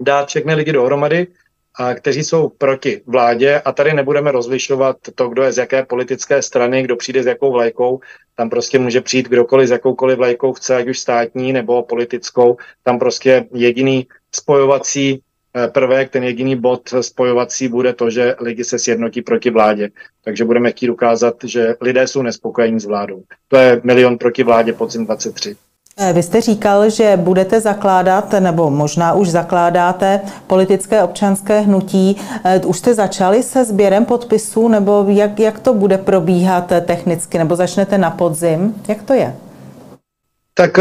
dát 0.00 0.28
všechny 0.28 0.54
lidi 0.54 0.72
dohromady, 0.72 1.26
a 1.76 1.94
kteří 1.94 2.24
jsou 2.24 2.48
proti 2.48 3.02
vládě 3.06 3.60
a 3.64 3.72
tady 3.72 3.92
nebudeme 3.92 4.32
rozlišovat 4.32 4.96
to, 5.14 5.28
kdo 5.28 5.42
je 5.42 5.52
z 5.52 5.58
jaké 5.58 5.84
politické 5.84 6.42
strany, 6.42 6.82
kdo 6.82 6.96
přijde 6.96 7.22
s 7.22 7.26
jakou 7.26 7.52
vlajkou. 7.52 8.00
Tam 8.34 8.50
prostě 8.50 8.78
může 8.78 9.00
přijít 9.00 9.28
kdokoliv 9.28 9.68
s 9.68 9.70
jakoukoliv 9.70 10.18
vlajkou 10.18 10.52
chce, 10.52 10.76
ať 10.76 10.88
už 10.88 10.98
státní 10.98 11.52
nebo 11.52 11.82
politickou. 11.82 12.56
Tam 12.82 12.98
prostě 12.98 13.46
jediný 13.54 14.06
spojovací 14.32 15.20
eh, 15.56 15.68
prvek, 15.68 16.10
ten 16.10 16.24
jediný 16.24 16.56
bod 16.56 16.94
spojovací 17.00 17.68
bude 17.68 17.92
to, 17.92 18.10
že 18.10 18.34
lidi 18.40 18.64
se 18.64 18.78
sjednotí 18.78 19.22
proti 19.22 19.50
vládě. 19.50 19.90
Takže 20.24 20.44
budeme 20.44 20.70
chtít 20.70 20.90
ukázat, 20.90 21.34
že 21.44 21.74
lidé 21.80 22.06
jsou 22.06 22.22
nespokojení 22.22 22.80
s 22.80 22.84
vládou. 22.84 23.22
To 23.48 23.56
je 23.56 23.80
milion 23.84 24.18
proti 24.18 24.42
vládě 24.42 24.72
podzim 24.72 25.06
23. 25.06 25.56
Eh, 25.96 26.12
vy 26.12 26.22
jste 26.22 26.40
říkal, 26.40 26.90
že 26.90 27.16
budete 27.16 27.60
zakládat, 27.60 28.32
nebo 28.40 28.70
možná 28.70 29.12
už 29.12 29.30
zakládáte 29.30 30.20
politické 30.46 31.02
občanské 31.02 31.60
hnutí. 31.60 32.16
Eh, 32.44 32.60
už 32.66 32.78
jste 32.78 32.94
začali 32.94 33.42
se 33.42 33.64
sběrem 33.64 34.04
podpisů, 34.04 34.68
nebo 34.68 35.04
jak, 35.08 35.40
jak 35.40 35.58
to 35.58 35.74
bude 35.74 35.98
probíhat 35.98 36.72
technicky, 36.80 37.38
nebo 37.38 37.56
začnete 37.56 37.98
na 37.98 38.10
podzim? 38.10 38.74
Jak 38.88 39.02
to 39.02 39.14
je? 39.14 39.34
Tak 40.56 40.78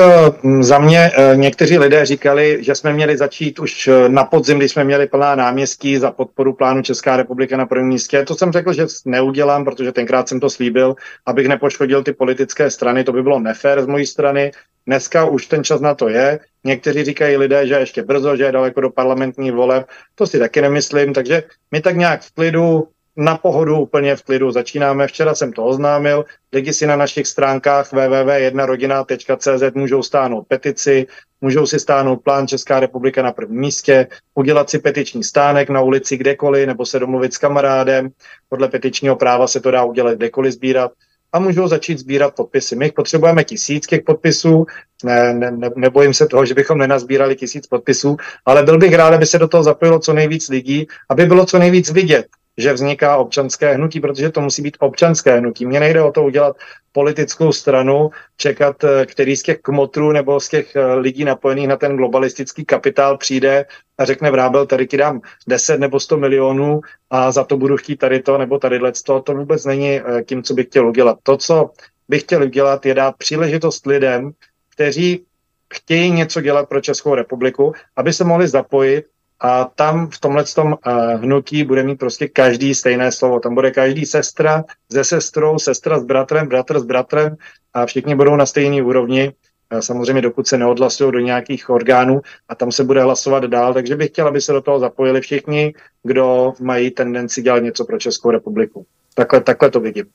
za 0.59 0.79
mě 0.79 1.11
někteří 1.35 1.77
lidé 1.77 2.05
říkali, 2.05 2.57
že 2.61 2.75
jsme 2.75 2.93
měli 2.93 3.17
začít 3.17 3.59
už 3.59 3.89
na 4.07 4.23
podzim, 4.23 4.57
když 4.57 4.71
jsme 4.71 4.83
měli 4.83 5.07
plná 5.07 5.35
náměstí 5.35 5.97
za 5.97 6.11
podporu 6.11 6.53
plánu 6.53 6.81
Česká 6.81 7.17
republika 7.17 7.57
na 7.57 7.65
prvním 7.65 7.89
místě. 7.89 8.25
To 8.25 8.35
jsem 8.35 8.51
řekl, 8.51 8.73
že 8.73 8.85
neudělám, 9.05 9.65
protože 9.65 9.91
tenkrát 9.91 10.29
jsem 10.29 10.39
to 10.39 10.49
slíbil, 10.49 10.95
abych 11.25 11.47
nepoškodil 11.47 12.03
ty 12.03 12.13
politické 12.13 12.69
strany, 12.69 13.03
to 13.03 13.11
by 13.11 13.23
bylo 13.23 13.39
nefér 13.39 13.81
z 13.81 13.87
mojí 13.87 14.05
strany. 14.05 14.51
Dneska 14.87 15.25
už 15.25 15.45
ten 15.45 15.63
čas 15.63 15.81
na 15.81 15.95
to 15.95 16.09
je. 16.09 16.39
Někteří 16.63 17.03
říkají 17.03 17.37
lidé, 17.37 17.67
že 17.67 17.73
ještě 17.73 18.03
brzo, 18.03 18.35
že 18.35 18.43
je 18.43 18.51
daleko 18.51 18.81
do 18.81 18.89
parlamentní 18.89 19.51
voleb. 19.51 19.85
To 20.15 20.27
si 20.27 20.39
taky 20.39 20.61
nemyslím, 20.61 21.13
takže 21.13 21.43
my 21.71 21.81
tak 21.81 21.97
nějak 21.97 22.21
v 22.21 22.33
klidu 22.33 22.87
na 23.17 23.37
pohodu 23.37 23.79
úplně 23.79 24.15
v 24.15 24.23
klidu 24.23 24.51
začínáme. 24.51 25.07
Včera 25.07 25.35
jsem 25.35 25.53
to 25.53 25.65
oznámil. 25.65 26.25
Lidi 26.53 26.73
si 26.73 26.87
na 26.87 26.95
našich 26.95 27.27
stránkách 27.27 27.91
www.jednorodina.cz 27.91 29.73
můžou 29.75 30.03
stáhnout 30.03 30.47
petici, 30.47 31.07
můžou 31.41 31.65
si 31.65 31.79
stáhnout 31.79 32.15
plán 32.23 32.47
Česká 32.47 32.79
republika 32.79 33.21
na 33.21 33.31
prvním 33.31 33.59
místě, 33.59 34.07
udělat 34.35 34.69
si 34.69 34.79
petiční 34.79 35.23
stánek 35.23 35.69
na 35.69 35.81
ulici 35.81 36.17
kdekoliv 36.17 36.67
nebo 36.67 36.85
se 36.85 36.99
domluvit 36.99 37.33
s 37.33 37.37
kamarádem. 37.37 38.09
Podle 38.49 38.67
petičního 38.67 39.15
práva 39.15 39.47
se 39.47 39.59
to 39.59 39.71
dá 39.71 39.83
udělat 39.83 40.15
kdekoliv 40.15 40.53
sbírat 40.53 40.91
a 41.33 41.39
můžou 41.39 41.67
začít 41.67 41.99
sbírat 41.99 42.35
podpisy. 42.35 42.75
My 42.75 42.91
potřebujeme 42.91 43.43
tisíc 43.43 43.87
těch 43.87 44.01
podpisů, 44.01 44.65
ne, 45.03 45.33
ne, 45.33 45.69
nebojím 45.75 46.13
se 46.13 46.27
toho, 46.27 46.45
že 46.45 46.53
bychom 46.53 46.77
nenazbírali 46.77 47.35
tisíc 47.35 47.67
podpisů, 47.67 48.17
ale 48.45 48.63
byl 48.63 48.77
bych 48.77 48.93
rád, 48.93 49.13
aby 49.13 49.25
se 49.25 49.39
do 49.39 49.47
toho 49.47 49.63
zapojilo 49.63 49.99
co 49.99 50.13
nejvíc 50.13 50.49
lidí, 50.49 50.87
aby 51.09 51.25
bylo 51.25 51.45
co 51.45 51.59
nejvíc 51.59 51.91
vidět, 51.91 52.25
že 52.57 52.73
vzniká 52.73 53.17
občanské 53.17 53.73
hnutí, 53.73 53.99
protože 53.99 54.29
to 54.29 54.41
musí 54.41 54.61
být 54.61 54.77
občanské 54.79 55.37
hnutí. 55.37 55.65
Mně 55.65 55.79
nejde 55.79 56.01
o 56.01 56.11
to 56.11 56.23
udělat 56.23 56.57
politickou 56.91 57.51
stranu, 57.51 58.09
čekat, 58.37 58.83
eh, 58.83 59.05
který 59.05 59.35
z 59.35 59.43
těch 59.43 59.59
kmotrů 59.61 60.11
nebo 60.11 60.39
z 60.39 60.49
těch 60.49 60.75
eh, 60.75 60.93
lidí 60.93 61.25
napojených 61.25 61.67
na 61.67 61.77
ten 61.77 61.97
globalistický 61.97 62.65
kapitál 62.65 63.17
přijde 63.17 63.65
a 63.97 64.05
řekne 64.05 64.31
Vrábel, 64.31 64.65
tady 64.65 64.87
ti 64.87 64.97
dám 64.97 65.21
10 65.47 65.79
nebo 65.79 65.99
100 65.99 66.17
milionů 66.17 66.81
a 67.09 67.31
za 67.31 67.43
to 67.43 67.57
budu 67.57 67.77
chtít 67.77 67.97
tady 67.97 68.19
to 68.19 68.37
nebo 68.37 68.59
tady 68.59 68.79
to. 69.05 69.21
To 69.21 69.33
vůbec 69.33 69.65
není 69.65 69.99
eh, 69.99 70.23
tím, 70.23 70.43
co 70.43 70.53
bych 70.53 70.65
chtěl 70.65 70.87
udělat. 70.87 71.17
To, 71.23 71.37
co 71.37 71.69
bych 72.09 72.21
chtěl 72.21 72.43
udělat, 72.43 72.85
je 72.85 72.93
dát 72.93 73.15
příležitost 73.17 73.85
lidem, 73.85 74.31
kteří 74.69 75.25
chtějí 75.73 76.11
něco 76.11 76.41
dělat 76.41 76.69
pro 76.69 76.81
Českou 76.81 77.15
republiku, 77.15 77.73
aby 77.95 78.13
se 78.13 78.23
mohli 78.23 78.47
zapojit 78.47 79.05
a 79.43 79.65
tam 79.75 80.09
v 80.09 80.19
tomhle 80.19 80.43
tom 80.43 80.67
uh, 80.67 81.21
hnutí 81.21 81.63
bude 81.63 81.83
mít 81.83 81.95
prostě 81.95 82.27
každý 82.27 82.75
stejné 82.75 83.11
slovo. 83.11 83.39
Tam 83.39 83.55
bude 83.55 83.71
každý 83.71 84.05
sestra 84.05 84.63
se 84.91 85.03
sestrou, 85.03 85.59
sestra 85.59 85.99
s 85.99 86.03
bratrem, 86.03 86.47
bratr 86.47 86.79
s 86.79 86.83
bratrem 86.83 87.35
a 87.73 87.85
všichni 87.85 88.15
budou 88.15 88.35
na 88.35 88.45
stejné 88.45 88.83
úrovni. 88.83 89.31
Uh, 89.73 89.79
samozřejmě 89.79 90.21
dokud 90.21 90.47
se 90.47 90.57
neodhlasují 90.57 91.11
do 91.11 91.19
nějakých 91.19 91.69
orgánů 91.69 92.21
a 92.49 92.55
tam 92.55 92.71
se 92.71 92.83
bude 92.83 93.03
hlasovat 93.03 93.43
dál. 93.43 93.73
Takže 93.73 93.95
bych 93.95 94.09
chtěl, 94.09 94.27
aby 94.27 94.41
se 94.41 94.53
do 94.53 94.61
toho 94.61 94.79
zapojili 94.79 95.21
všichni, 95.21 95.73
kdo 96.03 96.53
mají 96.59 96.91
tendenci 96.91 97.41
dělat 97.41 97.63
něco 97.63 97.85
pro 97.85 97.99
Českou 97.99 98.31
republiku. 98.31 98.85
Takhle, 99.13 99.41
takhle 99.41 99.69
to 99.69 99.79
vidím. 99.79 100.05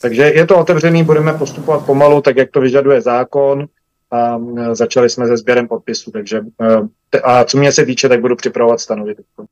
Takže 0.00 0.22
je 0.22 0.46
to 0.46 0.58
otevřený, 0.58 1.04
budeme 1.04 1.32
postupovat 1.32 1.86
pomalu, 1.86 2.20
tak 2.20 2.36
jak 2.36 2.50
to 2.50 2.60
vyžaduje 2.60 3.00
zákon 3.00 3.66
a 4.10 4.38
začali 4.72 5.10
jsme 5.10 5.26
se 5.26 5.36
sběrem 5.36 5.68
podpisů, 5.68 6.10
takže 6.10 6.40
a 7.24 7.44
co 7.44 7.58
mě 7.58 7.72
se 7.72 7.86
týče, 7.86 8.08
tak 8.08 8.20
budu 8.20 8.36
připravovat 8.36 8.80
stanovisko. 8.80 9.44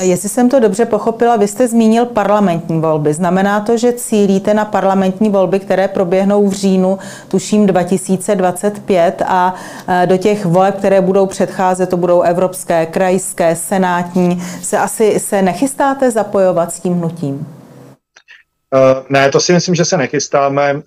Jestli 0.00 0.28
jsem 0.28 0.48
to 0.48 0.60
dobře 0.60 0.86
pochopila, 0.86 1.36
vy 1.36 1.48
jste 1.48 1.68
zmínil 1.68 2.06
parlamentní 2.06 2.80
volby. 2.80 3.14
Znamená 3.14 3.60
to, 3.60 3.76
že 3.76 3.92
cílíte 3.92 4.54
na 4.54 4.64
parlamentní 4.64 5.30
volby, 5.30 5.60
které 5.60 5.88
proběhnou 5.88 6.48
v 6.48 6.52
říjnu, 6.52 6.98
tuším 7.28 7.66
2025 7.66 9.22
a 9.26 9.54
do 10.06 10.16
těch 10.16 10.44
voleb, 10.44 10.76
které 10.76 11.00
budou 11.00 11.26
předcházet, 11.26 11.90
to 11.90 11.96
budou 11.96 12.22
evropské, 12.22 12.86
krajské, 12.86 13.56
senátní, 13.56 14.42
se 14.62 14.78
asi 14.78 15.20
se 15.20 15.42
nechystáte 15.42 16.10
zapojovat 16.10 16.72
s 16.72 16.80
tím 16.80 16.94
hnutím? 16.94 17.34
Uh, 17.34 19.04
ne, 19.08 19.30
to 19.30 19.40
si 19.40 19.52
myslím, 19.52 19.74
že 19.74 19.84
se 19.84 19.96
nechystáme. 19.96 20.74
Uh, 20.74 20.80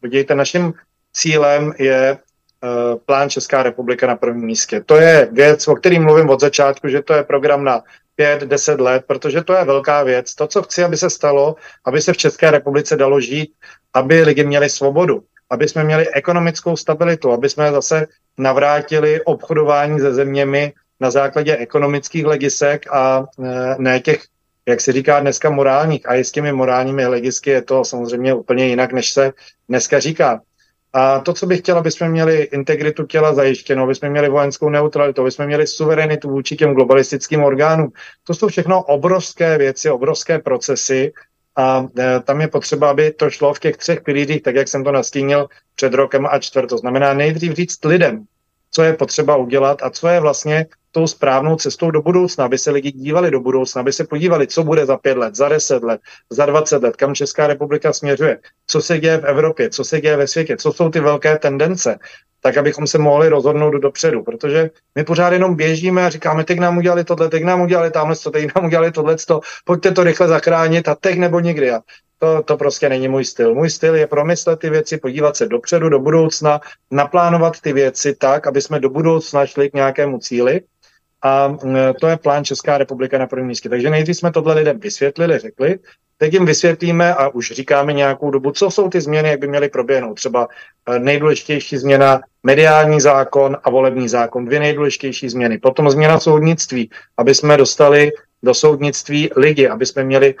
podívejte, 0.00 0.34
naším 0.34 0.72
cílem 1.12 1.72
je 1.78 2.18
plán 3.06 3.30
Česká 3.30 3.62
republika 3.62 4.06
na 4.06 4.16
prvním 4.16 4.46
místě. 4.46 4.82
To 4.86 4.96
je 4.96 5.28
věc, 5.32 5.68
o 5.68 5.74
kterým 5.74 6.04
mluvím 6.04 6.30
od 6.30 6.40
začátku, 6.40 6.88
že 6.88 7.02
to 7.02 7.14
je 7.14 7.22
program 7.22 7.64
na 7.64 7.82
pět, 8.16 8.40
deset 8.40 8.80
let, 8.80 9.04
protože 9.06 9.42
to 9.42 9.52
je 9.52 9.64
velká 9.64 10.02
věc. 10.02 10.34
To, 10.34 10.46
co 10.46 10.62
chci, 10.62 10.84
aby 10.84 10.96
se 10.96 11.10
stalo, 11.10 11.56
aby 11.84 12.00
se 12.00 12.12
v 12.12 12.16
České 12.16 12.50
republice 12.50 12.96
dalo 12.96 13.20
žít, 13.20 13.52
aby 13.94 14.22
lidi 14.22 14.44
měli 14.44 14.70
svobodu, 14.70 15.22
aby 15.50 15.68
jsme 15.68 15.84
měli 15.84 16.08
ekonomickou 16.08 16.76
stabilitu, 16.76 17.32
aby 17.32 17.48
jsme 17.48 17.72
zase 17.72 18.06
navrátili 18.38 19.22
obchodování 19.22 20.00
se 20.00 20.14
zeměmi 20.14 20.72
na 21.00 21.10
základě 21.10 21.56
ekonomických 21.56 22.26
legisek 22.26 22.86
a 22.90 23.24
e, 23.44 23.74
ne 23.78 24.00
těch, 24.00 24.22
jak 24.66 24.80
se 24.80 24.92
říká 24.92 25.20
dneska, 25.20 25.50
morálních. 25.50 26.08
A 26.08 26.14
i 26.14 26.24
s 26.24 26.32
těmi 26.32 26.52
morálními 26.52 27.06
legisky 27.06 27.50
je 27.50 27.62
to 27.62 27.84
samozřejmě 27.84 28.34
úplně 28.34 28.66
jinak, 28.66 28.92
než 28.92 29.12
se 29.12 29.32
dneska 29.68 30.00
říká. 30.00 30.40
A 30.92 31.20
to, 31.20 31.32
co 31.32 31.46
bych 31.46 31.60
chtěl, 31.60 31.78
aby 31.78 31.90
jsme 31.90 32.08
měli 32.08 32.42
integritu 32.42 33.06
těla 33.06 33.34
zajištěno, 33.34 33.82
aby 33.82 33.94
jsme 33.94 34.10
měli 34.10 34.28
vojenskou 34.28 34.68
neutralitu, 34.68 35.20
aby 35.20 35.30
jsme 35.30 35.46
měli 35.46 35.66
suverenitu 35.66 36.30
vůči 36.30 36.56
těm 36.56 36.74
globalistickým 36.74 37.44
orgánům, 37.44 37.92
to 38.24 38.34
jsou 38.34 38.48
všechno 38.48 38.82
obrovské 38.82 39.58
věci, 39.58 39.90
obrovské 39.90 40.38
procesy 40.38 41.12
a 41.56 41.86
e, 41.98 42.20
tam 42.20 42.40
je 42.40 42.48
potřeba, 42.48 42.90
aby 42.90 43.12
to 43.12 43.30
šlo 43.30 43.54
v 43.54 43.60
těch 43.60 43.76
třech 43.76 44.00
pilířích, 44.00 44.42
tak 44.42 44.54
jak 44.54 44.68
jsem 44.68 44.84
to 44.84 44.92
nastínil 44.92 45.48
před 45.74 45.94
rokem 45.94 46.26
a 46.30 46.38
čtvrt. 46.38 46.68
To 46.68 46.78
znamená 46.78 47.14
nejdřív 47.14 47.52
říct 47.52 47.84
lidem, 47.84 48.24
co 48.78 48.82
je 48.82 48.92
potřeba 48.92 49.36
udělat 49.36 49.82
a 49.82 49.90
co 49.90 50.08
je 50.08 50.20
vlastně 50.20 50.66
tou 50.92 51.06
správnou 51.06 51.56
cestou 51.56 51.90
do 51.90 52.02
budoucna, 52.02 52.44
aby 52.44 52.58
se 52.58 52.70
lidi 52.70 52.92
dívali 52.92 53.30
do 53.30 53.40
budoucna, 53.40 53.80
aby 53.80 53.92
se 53.92 54.04
podívali, 54.04 54.46
co 54.46 54.64
bude 54.64 54.86
za 54.86 54.96
pět 54.96 55.18
let, 55.18 55.34
za 55.34 55.48
deset 55.48 55.82
let, 55.82 56.00
za 56.30 56.46
dvacet 56.46 56.82
let, 56.82 56.96
kam 56.96 57.14
Česká 57.14 57.46
republika 57.46 57.92
směřuje, 57.92 58.38
co 58.66 58.80
se 58.80 58.98
děje 58.98 59.18
v 59.18 59.24
Evropě, 59.24 59.70
co 59.70 59.84
se 59.84 60.00
děje 60.00 60.16
ve 60.16 60.26
světě, 60.26 60.56
co 60.56 60.72
jsou 60.72 60.90
ty 60.90 61.00
velké 61.00 61.38
tendence, 61.38 61.98
tak 62.42 62.56
abychom 62.56 62.86
se 62.86 62.98
mohli 62.98 63.28
rozhodnout 63.28 63.74
dopředu, 63.74 64.22
protože 64.22 64.70
my 64.94 65.04
pořád 65.04 65.32
jenom 65.32 65.56
běžíme 65.56 66.06
a 66.06 66.10
říkáme, 66.10 66.44
teď 66.44 66.58
nám 66.58 66.78
udělali 66.78 67.04
tohle, 67.04 67.28
teď 67.28 67.44
nám 67.44 67.60
udělali 67.60 67.90
tamhle, 67.90 68.16
teď 68.32 68.50
nám 68.56 68.64
udělali 68.64 68.92
tohle, 68.92 69.16
pojďte 69.64 69.90
to 69.92 70.04
rychle 70.04 70.28
zachránit 70.28 70.88
a 70.88 70.94
teď 70.94 71.18
nebo 71.18 71.40
nikdy. 71.40 71.70
A 71.70 71.80
to, 72.18 72.42
to 72.42 72.56
prostě 72.56 72.88
není 72.88 73.08
můj 73.08 73.24
styl. 73.24 73.54
Můj 73.54 73.70
styl 73.70 73.94
je 73.94 74.06
promyslet 74.06 74.58
ty 74.58 74.70
věci, 74.70 74.98
podívat 74.98 75.36
se 75.36 75.46
dopředu, 75.46 75.88
do 75.88 75.98
budoucna, 75.98 76.60
naplánovat 76.90 77.60
ty 77.60 77.72
věci 77.72 78.14
tak, 78.14 78.46
aby 78.46 78.60
jsme 78.60 78.80
do 78.80 78.90
budoucna 78.90 79.46
šli 79.46 79.70
k 79.70 79.74
nějakému 79.74 80.18
cíli. 80.18 80.60
A 81.22 81.56
to 82.00 82.06
je 82.06 82.16
plán 82.16 82.44
Česká 82.44 82.78
republika 82.78 83.18
na 83.18 83.26
prvním 83.26 83.48
místě. 83.48 83.68
Takže 83.68 83.90
nejdřív 83.90 84.16
jsme 84.16 84.32
tohle 84.32 84.54
lidem 84.54 84.80
vysvětlili, 84.80 85.38
řekli, 85.38 85.78
teď 86.18 86.32
jim 86.32 86.46
vysvětlíme 86.46 87.14
a 87.14 87.28
už 87.28 87.52
říkáme 87.52 87.92
nějakou 87.92 88.30
dobu, 88.30 88.50
co 88.50 88.70
jsou 88.70 88.88
ty 88.88 89.00
změny, 89.00 89.28
jak 89.28 89.40
by 89.40 89.48
měly 89.48 89.68
proběhnout. 89.68 90.14
Třeba 90.14 90.48
eh, 90.88 90.98
nejdůležitější 90.98 91.76
změna 91.76 92.20
mediální 92.42 93.00
zákon 93.00 93.56
a 93.64 93.70
volební 93.70 94.08
zákon, 94.08 94.44
dvě 94.44 94.60
nejdůležitější 94.60 95.28
změny. 95.28 95.58
Potom 95.58 95.90
změna 95.90 96.20
soudnictví, 96.20 96.90
aby 97.16 97.34
jsme 97.34 97.56
dostali 97.56 98.10
do 98.42 98.54
soudnictví 98.54 99.30
lidi, 99.36 99.68
aby 99.68 99.86
jsme 99.86 100.04
měli 100.04 100.34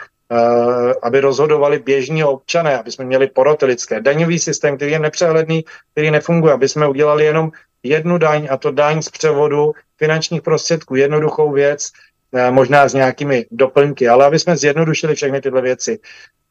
aby 1.02 1.20
rozhodovali 1.20 1.78
běžní 1.78 2.24
občané, 2.24 2.78
aby 2.78 2.92
jsme 2.92 3.04
měli 3.04 3.26
poroty 3.26 3.66
lidské. 3.66 4.00
Daňový 4.00 4.38
systém, 4.38 4.76
který 4.76 4.92
je 4.92 4.98
nepřehledný, 4.98 5.64
který 5.92 6.10
nefunguje, 6.10 6.54
aby 6.54 6.68
jsme 6.68 6.88
udělali 6.88 7.24
jenom 7.24 7.50
jednu 7.82 8.18
daň, 8.18 8.48
a 8.50 8.56
to 8.56 8.70
daň 8.70 9.02
z 9.02 9.08
převodu 9.08 9.72
finančních 9.96 10.42
prostředků, 10.42 10.94
jednoduchou 10.94 11.52
věc, 11.52 11.90
uh, 12.30 12.50
možná 12.50 12.88
s 12.88 12.94
nějakými 12.94 13.46
doplňky, 13.50 14.08
ale 14.08 14.26
aby 14.26 14.38
jsme 14.38 14.56
zjednodušili 14.56 15.14
všechny 15.14 15.40
tyhle 15.40 15.62
věci. 15.62 15.98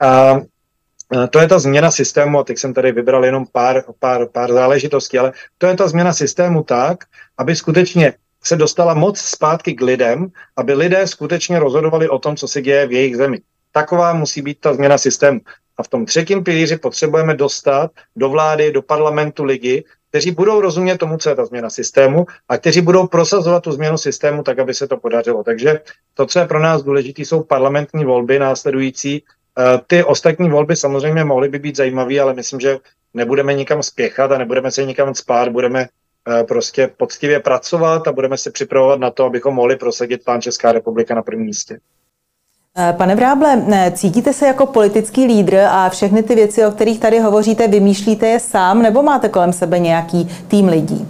Uh, 0.03 0.41
to 1.29 1.39
je 1.39 1.47
ta 1.47 1.59
změna 1.59 1.91
systému, 1.91 2.39
a 2.39 2.43
teď 2.43 2.57
jsem 2.57 2.73
tady 2.73 2.91
vybral 2.91 3.25
jenom 3.25 3.45
pár, 3.51 3.83
pár, 3.99 4.27
pár 4.31 4.53
záležitostí, 4.53 5.19
ale 5.19 5.31
to 5.57 5.67
je 5.67 5.75
ta 5.75 5.87
změna 5.87 6.13
systému 6.13 6.63
tak, 6.63 7.03
aby 7.37 7.55
skutečně 7.55 8.13
se 8.43 8.55
dostala 8.55 8.93
moc 8.93 9.19
zpátky 9.19 9.73
k 9.73 9.81
lidem, 9.81 10.27
aby 10.55 10.73
lidé 10.73 11.07
skutečně 11.07 11.59
rozhodovali 11.59 12.09
o 12.09 12.19
tom, 12.19 12.35
co 12.35 12.47
se 12.47 12.61
děje 12.61 12.87
v 12.87 12.91
jejich 12.91 13.17
zemi. 13.17 13.39
Taková 13.71 14.13
musí 14.13 14.41
být 14.41 14.59
ta 14.59 14.73
změna 14.73 14.97
systému. 14.97 15.39
A 15.77 15.83
v 15.83 15.87
tom 15.87 16.05
třetím 16.05 16.43
pilíři 16.43 16.77
potřebujeme 16.77 17.33
dostat 17.33 17.91
do 18.15 18.29
vlády, 18.29 18.71
do 18.71 18.81
parlamentu 18.81 19.43
lidi, 19.43 19.83
kteří 20.09 20.31
budou 20.31 20.61
rozumět 20.61 20.97
tomu, 20.97 21.17
co 21.17 21.29
je 21.29 21.35
ta 21.35 21.45
změna 21.45 21.69
systému 21.69 22.25
a 22.49 22.57
kteří 22.57 22.81
budou 22.81 23.07
prosazovat 23.07 23.63
tu 23.63 23.71
změnu 23.71 23.97
systému 23.97 24.43
tak, 24.43 24.59
aby 24.59 24.73
se 24.73 24.87
to 24.87 24.97
podařilo. 24.97 25.43
Takže 25.43 25.81
to, 26.13 26.25
co 26.25 26.39
je 26.39 26.45
pro 26.45 26.59
nás 26.59 26.83
důležité, 26.83 27.21
jsou 27.21 27.43
parlamentní 27.43 28.05
volby 28.05 28.39
následující. 28.39 29.23
Eh, 29.59 29.79
ty 29.87 30.03
ostatní 30.03 30.49
volby 30.49 30.75
samozřejmě 30.75 31.23
mohly 31.23 31.49
by 31.49 31.59
být 31.59 31.75
zajímavé, 31.75 32.19
ale 32.19 32.33
myslím, 32.33 32.59
že 32.59 32.77
nebudeme 33.13 33.53
nikam 33.53 33.83
spěchat 33.83 34.31
a 34.31 34.37
nebudeme 34.37 34.71
se 34.71 34.85
nikam 34.85 35.15
spát, 35.15 35.49
budeme 35.49 35.85
eh, 35.85 36.43
prostě 36.43 36.87
poctivě 36.97 37.39
pracovat 37.39 38.07
a 38.07 38.11
budeme 38.11 38.37
se 38.37 38.51
připravovat 38.51 38.99
na 38.99 39.11
to, 39.11 39.25
abychom 39.25 39.55
mohli 39.55 39.75
prosadit 39.75 40.23
plán 40.23 40.41
Česká 40.41 40.71
republika 40.71 41.15
na 41.15 41.21
prvním 41.21 41.45
místě. 41.45 41.79
Eh, 42.79 42.93
pane 42.93 43.15
Vráble, 43.15 43.63
eh, 43.73 43.91
cítíte 43.91 44.33
se 44.33 44.47
jako 44.47 44.65
politický 44.65 45.25
lídr 45.25 45.55
a 45.55 45.89
všechny 45.89 46.23
ty 46.23 46.35
věci, 46.35 46.65
o 46.65 46.71
kterých 46.71 46.99
tady 46.99 47.19
hovoříte, 47.19 47.67
vymýšlíte 47.67 48.27
je 48.27 48.39
sám 48.39 48.81
nebo 48.81 49.03
máte 49.03 49.29
kolem 49.29 49.53
sebe 49.53 49.79
nějaký 49.79 50.29
tým 50.47 50.67
lidí? 50.67 51.07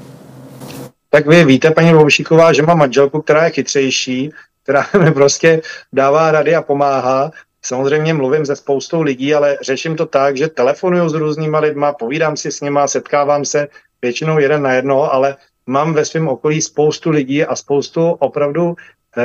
Tak 1.10 1.28
vy 1.28 1.46
víte, 1.46 1.72
paní 1.72 1.94
Voušíková, 1.94 2.54
že 2.54 2.64
mám 2.64 2.78
manželku, 2.78 3.22
která 3.22 3.44
je 3.44 3.50
chytřejší, 3.50 4.32
která 4.64 4.86
mi 5.04 5.12
prostě 5.12 5.62
dává 5.94 6.32
rady 6.32 6.56
a 6.56 6.62
pomáhá. 6.62 7.32
Samozřejmě 7.62 8.14
mluvím 8.14 8.46
se 8.46 8.56
spoustou 8.56 9.02
lidí, 9.02 9.34
ale 9.34 9.58
řeším 9.62 9.96
to 9.96 10.06
tak, 10.06 10.38
že 10.38 10.48
telefonuju 10.48 11.10
s 11.10 11.14
různýma 11.14 11.60
lidma, 11.60 11.94
povídám 11.94 12.38
si 12.38 12.52
s 12.52 12.62
nima, 12.62 12.88
setkávám 12.88 13.46
se 13.46 13.68
většinou 14.02 14.40
jeden 14.40 14.62
na 14.62 14.74
jedno, 14.74 15.14
ale 15.14 15.36
mám 15.66 15.94
ve 15.94 16.06
svém 16.06 16.28
okolí 16.28 16.62
spoustu 16.62 17.10
lidí 17.10 17.46
a 17.46 17.56
spoustu 17.56 18.10
opravdu 18.20 18.76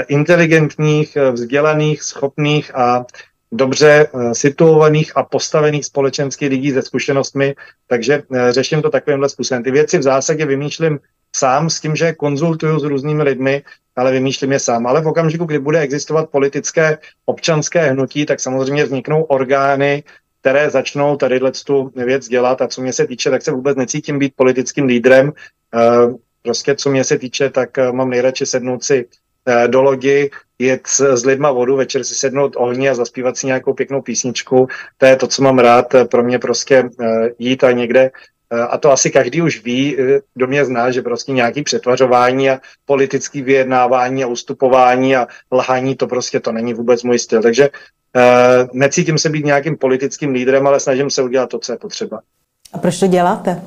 inteligentních, 0.00 1.16
eh, 1.16 1.31
vzdělaných, 1.31 2.02
schopných 2.02 2.74
a 2.74 3.07
dobře 3.52 4.07
eh, 4.14 4.35
situovaných 4.35 5.12
a 5.16 5.22
postavených 5.22 5.85
společenských 5.85 6.50
lidí 6.50 6.72
se 6.72 6.83
zkušenostmi, 6.83 7.55
takže 7.87 8.22
řeším 8.50 8.83
to 8.83 8.90
takovýmhle 8.90 9.28
způsobem. 9.28 9.62
Ty 9.62 9.70
věci 9.70 9.98
v 9.98 10.02
zásadě 10.02 10.46
vymýšlím 10.46 10.98
sám 11.37 11.70
s 11.70 11.81
tím, 11.81 11.96
že 11.96 12.12
konzultuju 12.12 12.78
s 12.78 12.85
různými 12.85 13.22
lidmi, 13.22 13.62
ale 13.96 14.12
vymýšlím 14.12 14.52
je 14.52 14.59
sám. 14.59 14.87
Ale 14.87 15.00
v 15.00 15.07
okamžiku, 15.07 15.44
kdy 15.44 15.59
bude 15.59 15.81
existovat 15.81 16.31
politické 16.31 16.98
občanské 17.24 17.90
hnutí, 17.90 18.26
tak 18.26 18.40
samozřejmě 18.40 18.85
vzniknou 18.85 19.22
orgány, 19.22 20.05
které 20.40 20.70
začnou 20.70 21.16
tady 21.16 21.40
tu 21.66 21.92
věc 21.96 22.28
dělat 22.28 22.62
a 22.62 22.68
co 22.68 22.83
mě 22.83 22.92
se 22.92 23.07
týče, 23.07 23.31
tak 23.31 23.42
se 23.42 23.52
vůbec 23.52 23.76
necítím 23.76 24.18
být 24.18 24.33
politickým 24.37 24.85
lídrem. 24.85 25.33
Prostě 26.42 26.74
co 26.74 26.90
mě 26.90 27.05
se 27.05 27.18
týče, 27.18 27.50
tak 27.50 27.70
mám 27.92 28.11
nejradši 28.11 28.46
sednout 28.46 28.85
si 28.85 29.05
Eh, 29.05 29.21
do 29.66 29.83
lodi, 29.83 30.31
jet 30.59 30.87
s, 30.87 31.00
s 31.00 31.24
lidma 31.24 31.50
vodu, 31.50 31.76
večer 31.76 32.05
si 32.05 32.14
sednout 32.14 32.52
ohni 32.57 32.88
a 32.88 32.94
zaspívat 32.94 33.37
si 33.37 33.46
nějakou 33.46 33.74
pěknou 33.74 34.02
písničku. 34.02 34.68
To 34.98 35.07
je 35.07 35.16
to, 35.16 35.26
co 35.26 35.42
mám 35.42 35.59
rád. 35.59 35.94
Pro 36.11 36.22
mě 36.22 36.38
prostě 36.38 36.90
eh, 37.00 37.31
jít 37.38 37.64
a 37.64 37.72
někde 37.72 38.11
eh, 38.52 38.61
a 38.61 38.78
to 38.78 38.92
asi 38.92 39.11
každý 39.11 39.42
už 39.42 39.64
ví, 39.64 39.96
kdo 40.35 40.46
mě 40.46 40.64
zná, 40.64 40.90
že 40.90 41.02
prostě 41.02 41.33
nějaký 41.33 41.62
přetvařování 41.62 42.50
a 42.50 42.61
politický 42.85 43.42
vyjednávání 43.42 44.24
a 44.24 44.26
ustupování 44.26 45.16
a 45.16 45.26
lhání, 45.52 45.96
to 45.96 46.07
prostě 46.07 46.40
to 46.40 46.52
není 46.52 46.74
vůbec 46.74 47.02
můj 47.02 47.18
styl. 47.18 47.42
Takže 47.42 47.70
uh, 48.16 48.68
necítím 48.72 49.18
se 49.18 49.28
být 49.28 49.44
nějakým 49.44 49.76
politickým 49.76 50.33
lídrem, 50.33 50.66
ale 50.66 50.81
snažím 50.81 51.11
se 51.11 51.22
udělat 51.22 51.50
to, 51.50 51.59
co 51.59 51.72
je 51.72 51.78
potřeba. 51.78 52.20
A 52.72 52.78
proč 52.78 53.00
to 53.00 53.07
děláte? 53.07 53.62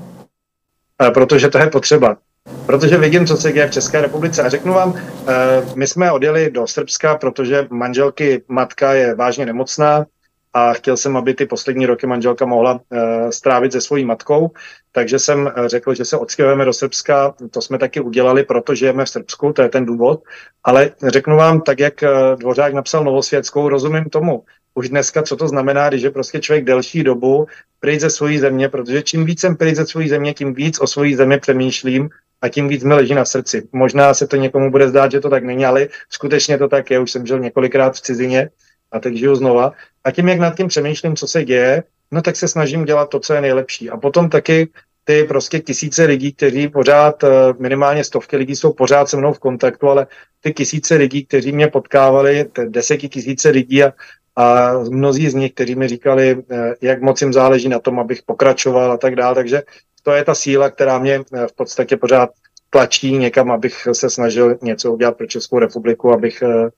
Uh, 1.02 1.10
protože 1.14 1.50
to 1.50 1.58
je 1.58 1.68
potřeba 1.68 2.18
protože 2.66 2.98
vidím, 2.98 3.28
co 3.28 3.38
se 3.38 3.52
děje 3.52 3.68
v 3.68 3.72
České 3.72 4.02
republice. 4.02 4.44
A 4.44 4.50
řeknu 4.50 4.74
vám, 4.74 4.96
eh, 4.98 5.34
my 5.76 5.88
jsme 5.88 6.12
odjeli 6.12 6.52
do 6.52 6.68
Srbska, 6.68 7.16
protože 7.16 7.68
manželky 7.70 8.44
matka 8.48 8.94
je 8.94 9.16
vážně 9.16 9.46
nemocná 9.46 10.06
a 10.54 10.74
chtěl 10.74 10.98
jsem, 10.98 11.18
aby 11.18 11.34
ty 11.34 11.46
poslední 11.46 11.86
roky 11.86 12.08
manželka 12.08 12.46
mohla 12.46 12.80
eh, 12.92 13.32
strávit 13.32 13.72
se 13.72 13.82
svojí 13.82 14.06
matkou, 14.06 14.52
takže 14.92 15.20
jsem 15.20 15.48
eh, 15.48 15.70
řekl, 15.70 15.94
že 15.94 16.06
se 16.06 16.18
odstěhujeme 16.18 16.66
do 16.66 16.74
Srbska. 16.74 17.34
To 17.52 17.62
jsme 17.62 17.78
taky 17.78 18.00
udělali, 18.00 18.44
protože 18.44 18.80
žijeme 18.80 19.06
v 19.06 19.10
Srbsku, 19.10 19.54
to 19.54 19.62
je 19.62 19.70
ten 19.70 19.86
důvod. 19.86 20.24
Ale 20.64 20.92
řeknu 21.04 21.38
vám, 21.38 21.62
tak 21.62 21.80
jak 21.80 21.94
Dvořák 22.36 22.74
napsal 22.74 23.04
Novosvětskou, 23.04 23.70
rozumím 23.70 24.06
tomu, 24.06 24.44
už 24.74 24.90
dneska, 24.90 25.24
co 25.24 25.36
to 25.36 25.48
znamená, 25.48 25.90
když 25.90 26.02
je 26.02 26.12
prostě 26.12 26.40
člověk 26.40 26.66
delší 26.66 27.04
dobu 27.04 27.48
pryč 27.80 28.02
ze 28.02 28.10
svojí 28.10 28.40
země, 28.40 28.70
protože 28.70 29.04
čím 29.04 29.26
víc 29.26 29.40
jsem 29.40 29.56
pryč 29.56 29.76
ze 29.76 29.86
svojí 29.86 30.10
země, 30.10 30.34
tím 30.34 30.54
víc 30.54 30.80
o 30.80 30.88
svojí 30.88 31.16
zemi 31.16 31.40
přemýšlím 31.40 32.10
a 32.46 32.50
tím 32.50 32.68
víc 32.68 32.84
mi 32.84 32.94
leží 32.94 33.14
na 33.14 33.26
srdci. 33.26 33.68
Možná 33.72 34.14
se 34.14 34.28
to 34.28 34.36
někomu 34.36 34.72
bude 34.72 34.90
zdát, 34.90 35.12
že 35.12 35.20
to 35.20 35.30
tak 35.30 35.44
není, 35.44 35.66
ale 35.66 35.88
skutečně 36.10 36.58
to 36.58 36.68
tak 36.68 36.92
je. 36.92 37.00
Už 37.00 37.12
jsem 37.12 37.26
žil 37.26 37.40
několikrát 37.40 37.96
v 37.96 38.02
cizině 38.02 38.50
a 38.92 39.00
teď 39.00 39.16
žiju 39.16 39.36
znova. 39.36 39.72
A 40.04 40.12
tím, 40.12 40.30
jak 40.30 40.40
nad 40.40 40.58
tím 40.58 40.68
přemýšlím, 40.68 41.16
co 41.16 41.28
se 41.28 41.44
děje, 41.44 41.84
no 42.12 42.22
tak 42.22 42.36
se 42.36 42.48
snažím 42.48 42.86
dělat 42.86 43.10
to, 43.10 43.20
co 43.20 43.34
je 43.34 43.42
nejlepší. 43.42 43.90
A 43.90 43.98
potom 43.98 44.30
taky 44.30 44.70
ty 45.04 45.24
prostě 45.24 45.60
tisíce 45.60 46.04
lidí, 46.04 46.34
kteří 46.34 46.68
pořád, 46.68 47.24
eh, 47.24 47.30
minimálně 47.60 48.04
stovky 48.04 48.38
lidí 48.38 48.56
jsou 48.56 48.74
pořád 48.74 49.10
se 49.10 49.18
mnou 49.18 49.34
v 49.34 49.40
kontaktu, 49.40 49.90
ale 49.90 50.08
ty 50.42 50.54
tisíce 50.54 50.96
lidí, 50.96 51.26
kteří 51.26 51.52
mě 51.52 51.68
potkávali, 51.68 52.46
deseti 52.68 53.10
tisíce 53.10 53.50
lidí 53.50 53.84
a, 53.84 53.94
a 54.36 54.74
mnozí 54.90 55.30
z 55.30 55.34
nich, 55.34 55.54
kteří 55.54 55.76
mi 55.76 55.88
říkali, 55.88 56.44
eh, 56.52 56.74
jak 56.82 57.02
moc 57.02 57.22
jim 57.22 57.34
záleží 57.34 57.70
na 57.70 57.80
tom, 57.80 58.00
abych 58.00 58.24
pokračoval 58.26 58.92
a 58.92 58.98
tak 58.98 59.16
dále. 59.16 59.36
Takže 59.36 59.62
to 60.06 60.12
je 60.12 60.24
ta 60.24 60.36
síla, 60.36 60.70
která 60.70 61.00
mě 61.00 61.22
eh, 61.34 61.48
v 61.48 61.54
podstatě 61.54 61.98
pořád 61.98 62.30
tlačí 62.70 63.18
někam, 63.18 63.52
abych 63.52 63.88
se 63.92 64.10
snažil 64.10 64.58
něco 64.62 64.94
udělat 64.94 65.18
pro 65.18 65.28
Českou 65.28 65.60
republiku, 65.60 66.14
abych 66.14 66.42
eh, 66.42 66.70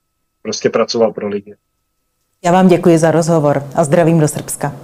prostě 0.41 0.69
pracoval 0.69 1.13
pro 1.13 1.27
lidi. 1.27 1.55
Já 2.43 2.51
vám 2.51 2.67
děkuji 2.67 2.97
za 2.97 3.11
rozhovor 3.11 3.63
a 3.75 3.83
zdravím 3.83 4.19
do 4.19 4.27
Srbska. 4.27 4.75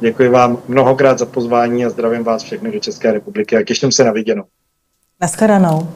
Děkuji 0.00 0.28
vám 0.28 0.58
mnohokrát 0.68 1.18
za 1.18 1.26
pozvání 1.26 1.84
a 1.84 1.90
zdravím 1.90 2.24
vás 2.24 2.42
všechny 2.42 2.72
do 2.72 2.80
České 2.80 3.12
republiky 3.12 3.56
a 3.56 3.62
těším 3.62 3.92
se 3.92 4.04
na 4.04 4.12
viděnou. 4.12 4.44
Naschledanou. 5.20 5.88